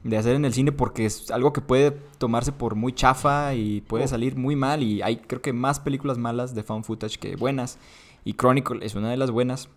[0.03, 3.81] de hacer en el cine porque es algo que puede tomarse por muy chafa y
[3.81, 4.07] puede oh.
[4.07, 7.77] salir muy mal y hay creo que más películas malas de found footage que buenas
[8.23, 9.69] y Chronicle es una de las buenas.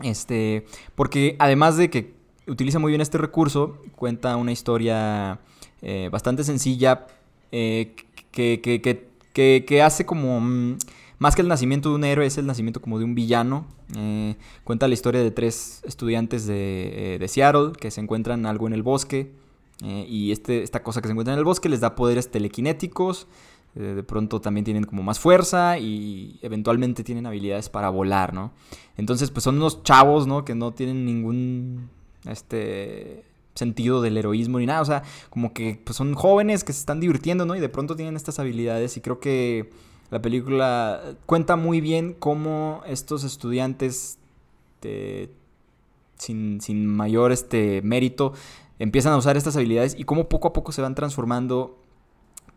[0.00, 2.14] Este, porque además de que
[2.46, 5.38] utiliza muy bien este recurso, cuenta una historia
[5.80, 7.06] eh, bastante sencilla
[7.52, 7.94] eh,
[8.30, 10.40] que, que, que, que, hace como...
[10.40, 10.78] Mm,
[11.22, 13.64] más que el nacimiento de un héroe, es el nacimiento como de un villano.
[13.96, 18.72] Eh, cuenta la historia de tres estudiantes de, de, Seattle que se encuentran algo en
[18.72, 19.32] el bosque.
[19.80, 23.28] y este, esta cosa que se encuentra en el bosque les da poderes telequinéticos.
[23.76, 28.50] de pronto también tienen como más fuerza y eventualmente tienen habilidades para volar, ¿no?
[28.96, 30.44] Entonces, pues son unos chavos, ¿no?
[30.44, 31.88] Que no tienen ningún,
[32.26, 33.22] este,
[33.54, 34.80] sentido del heroísmo ni nada.
[34.80, 37.54] O sea, como que pues, son jóvenes que se están divirtiendo, ¿no?
[37.54, 38.96] Y de pronto tienen estas habilidades.
[38.96, 39.70] Y creo que
[40.12, 44.18] la película cuenta muy bien cómo estos estudiantes,
[46.16, 48.34] sin, sin, mayor este, mérito,
[48.78, 51.78] empiezan a usar estas habilidades y cómo poco a poco se van transformando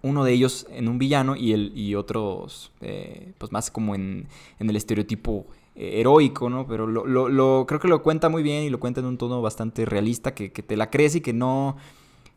[0.02, 4.28] uno de ellos en un villano y, el, y otros, eh, pues más como en,
[4.60, 5.46] en el estereotipo
[5.76, 6.68] heroico, ¿no?
[6.68, 9.42] Pero lo, lo, creo que lo cuenta muy bien y lo cuenta en un tono
[9.42, 11.78] bastante realista, que, te la crees y que no,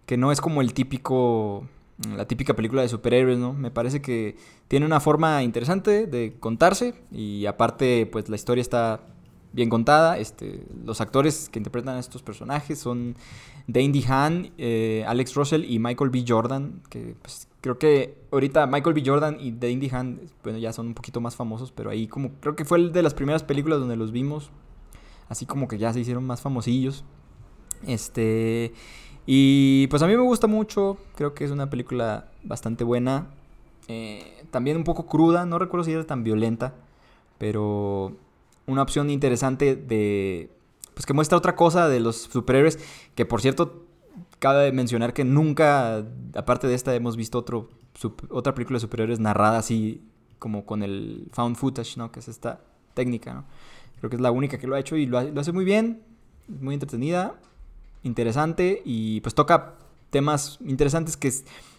[0.07, 1.65] que no es como el típico,
[2.17, 3.53] la típica película de superhéroes, ¿no?
[3.53, 4.37] Me parece que
[4.69, 9.01] tiene una forma interesante de contarse y aparte, pues la historia está
[9.53, 10.19] bien contada.
[10.19, 13.17] Este, los actores que interpretan a estos personajes son
[13.67, 16.25] Dane Han, eh, Alex Russell y Michael B.
[16.27, 19.03] Jordan, que pues, Creo que ahorita Michael B.
[19.05, 22.55] Jordan y Dane Han, bueno, ya son un poquito más famosos, pero ahí como creo
[22.55, 24.51] que fue el de las primeras películas donde los vimos.
[25.29, 27.05] Así como que ya se hicieron más famosillos.
[27.87, 28.73] Este.
[29.31, 30.97] Y pues a mí me gusta mucho.
[31.15, 33.27] Creo que es una película bastante buena.
[33.87, 35.45] Eh, también un poco cruda.
[35.45, 36.73] No recuerdo si era tan violenta.
[37.37, 38.17] Pero
[38.67, 40.51] una opción interesante de.
[40.95, 42.79] Pues que muestra otra cosa de los superhéroes.
[43.15, 43.85] Que por cierto,
[44.39, 47.69] cabe mencionar que nunca, aparte de esta, hemos visto otro,
[48.31, 50.01] otra película de superhéroes narrada así
[50.39, 52.11] como con el found footage, ¿no?
[52.11, 52.61] Que es esta
[52.95, 53.45] técnica, ¿no?
[53.99, 56.03] Creo que es la única que lo ha hecho y lo, lo hace muy bien,
[56.49, 57.39] muy entretenida,
[58.03, 59.75] interesante y pues toca
[60.11, 61.31] temas interesantes que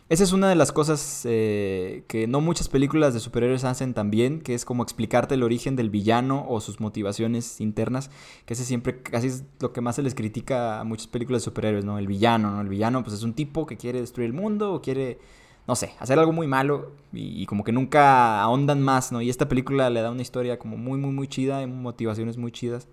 [0.10, 4.42] esa es una de las cosas eh, que no muchas películas de superhéroes hacen también,
[4.42, 8.10] que es como explicarte el origen del villano o sus motivaciones internas,
[8.48, 11.46] que ese siempre casi es lo que más se les critica a muchas películas de
[11.46, 12.00] superhéroes, ¿no?
[12.00, 12.62] El villano, ¿no?
[12.62, 15.20] El villano pues es un tipo que quiere destruir el mundo o quiere,
[15.68, 19.22] no sé, hacer algo muy malo y, como que nunca ahondan más, ¿no?
[19.22, 22.52] Y esta película le da una historia como muy, muy, muy chida, y motivaciones muy
[22.52, 22.88] chidas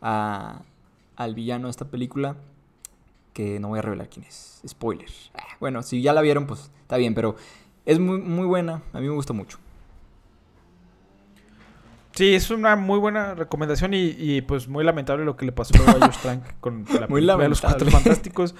[0.00, 2.36] al villano de esta película
[3.38, 4.60] que no voy a revelar quién es.
[4.66, 5.08] Spoiler.
[5.32, 7.36] Ah, bueno, si ya la vieron, pues está bien, pero
[7.84, 8.82] es muy, muy buena.
[8.92, 9.58] A mí me gusta mucho.
[12.16, 15.92] Sí, es una muy buena recomendación y, pues muy lamentable lo que le pasó a
[16.04, 18.56] Josh Trank con la muy de los Cuatro Fantásticos.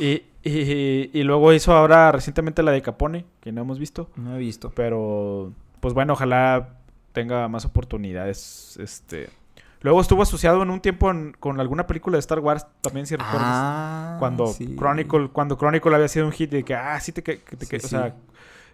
[0.00, 4.10] Y, y, luego hizo ahora recientemente la de Capone, que no hemos visto.
[4.16, 4.72] No he visto.
[4.74, 6.80] Pero, pues bueno, ojalá
[7.12, 8.76] tenga más oportunidades.
[8.80, 9.30] Este
[9.82, 13.42] Luego estuvo asociado en un tiempo con alguna película de Star Wars, también si recuerdas.
[13.42, 17.36] Ah, cuando Chronicle, cuando Chronicle había sido un hit de que, ah, sí te, que,
[17.38, 18.14] te o sea,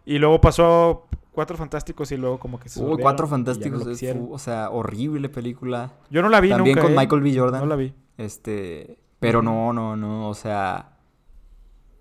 [0.05, 4.71] y luego pasó Cuatro Fantásticos y luego como que se Uy, Cuatro Fantásticos, o sea,
[4.71, 5.93] horrible película.
[6.11, 6.97] Yo no la vi También con ¿eh?
[6.97, 7.39] Michael B.
[7.39, 7.61] Jordan.
[7.61, 7.95] No la vi.
[8.19, 10.99] Este, pero no, no, no, o sea,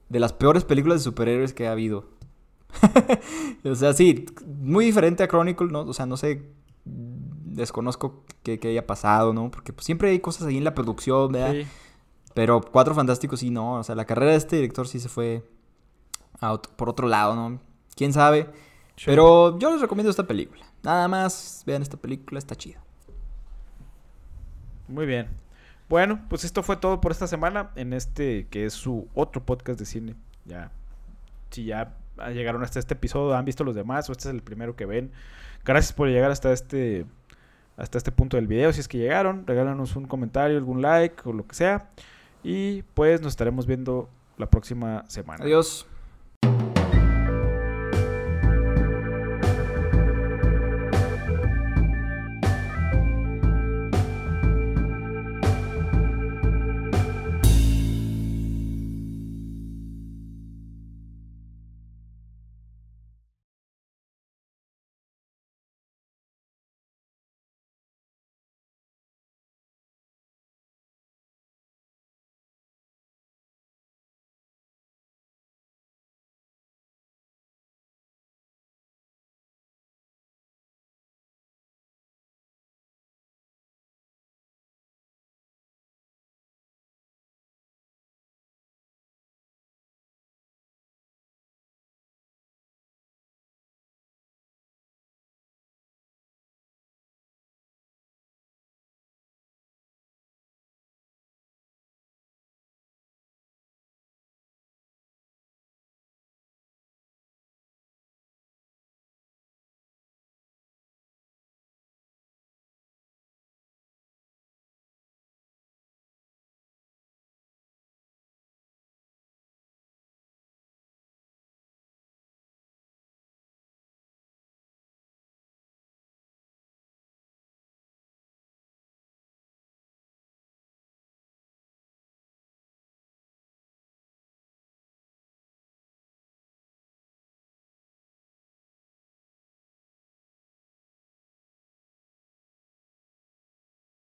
[0.10, 2.10] de las peores películas de superhéroes que ha habido.
[3.64, 5.82] o sea, sí, muy diferente a Chronicle, ¿no?
[5.82, 6.51] O sea, no sé
[7.62, 9.51] desconozco qué, haya pasado, ¿no?
[9.51, 11.53] Porque pues, siempre hay cosas ahí en la producción, ¿verdad?
[11.53, 11.68] Sí.
[12.34, 13.76] Pero Cuatro Fantásticos sí, no.
[13.76, 15.43] O sea, la carrera de este director sí se fue
[16.76, 17.60] por otro lado, ¿no?
[17.95, 18.49] ¿Quién sabe?
[19.05, 20.66] Pero yo les recomiendo esta película.
[20.84, 22.80] Nada más, vean esta película, está chida.
[24.88, 25.28] Muy bien.
[25.89, 29.80] Bueno, pues esto fue todo por esta semana en este que es su otro podcast
[29.80, 30.16] de cine.
[30.45, 30.72] Ya,
[31.49, 31.95] si ya
[32.34, 35.12] llegaron hasta este episodio, han visto los demás o este es el primero que ven.
[35.64, 37.05] Gracias por llegar hasta este
[37.78, 38.73] hasta este punto del video.
[38.73, 41.89] Si es que llegaron, regálanos un comentario, algún like o lo que sea.
[42.43, 45.43] Y pues nos estaremos viendo la próxima semana.
[45.43, 45.88] Adiós.